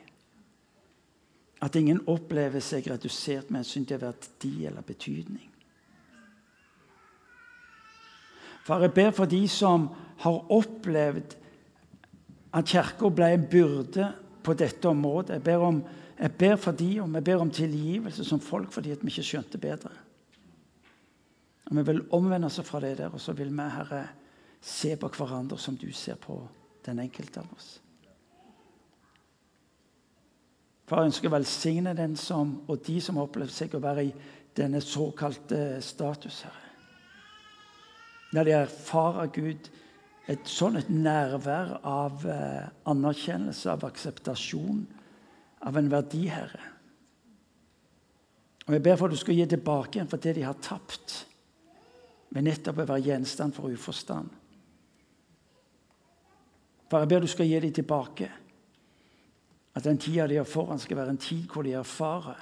[1.64, 5.53] At ingen opplever seg redusert med hensyn til verdi eller betydning.
[8.64, 9.90] For jeg ber for de som
[10.24, 11.36] har opplevd
[12.54, 14.08] at Kirka ble en byrde
[14.44, 15.38] på dette området.
[15.38, 15.84] Jeg ber, om,
[16.20, 19.60] jeg ber for de, og vi ber om tilgivelse som folk fordi vi ikke skjønte
[19.62, 19.92] bedre.
[21.66, 24.04] Og Vi vil omvende oss fra det der, og så vil vi, Herre,
[24.62, 26.38] se på hverandre som du ser på
[26.86, 27.80] den enkelte av oss.
[30.88, 34.04] For jeg ønsker å velsigne den som, og de som har opplevd seg å være
[34.06, 34.14] i
[34.56, 36.73] denne såkalte status, Herre.
[38.34, 39.70] Der de erfarer Gud
[40.32, 44.86] et sånn et nærvær av eh, anerkjennelse, av akseptasjon,
[45.68, 46.70] av en verdiherre.
[48.64, 51.18] Og Jeg ber for at du skal gi tilbake igjen for det de har tapt,
[52.34, 54.32] ved nettopp å være gjenstand for uforstand.
[56.90, 58.30] For jeg ber du skal gi dem tilbake.
[59.74, 62.40] At den tida de har foran, skal være en tid hvor de erfarer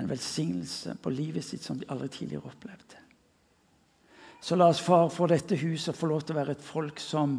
[0.00, 3.03] en velsignelse på livet sitt som de aldri tidligere opplevde.
[4.44, 7.38] Så la oss, far, for dette huset få lov til å være et folk som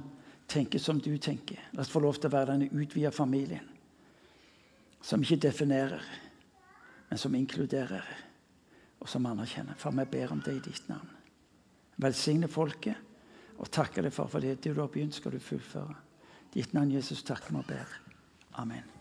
[0.49, 1.59] tenker som du tenker.
[1.77, 3.67] La oss få lov til å være denne utvida familien.
[5.05, 6.01] Som ikke definerer,
[7.11, 8.09] men som inkluderer,
[8.97, 9.77] og som anerkjenner.
[9.77, 11.13] Far, vi ber om det i ditt navn.
[12.01, 12.97] Velsigne folket,
[13.61, 15.93] og takke deg for, for det du har begynt, skal du fullføre.
[16.57, 17.97] Ditt navn, Jesus, takker vi og ber.
[18.65, 18.94] Amen.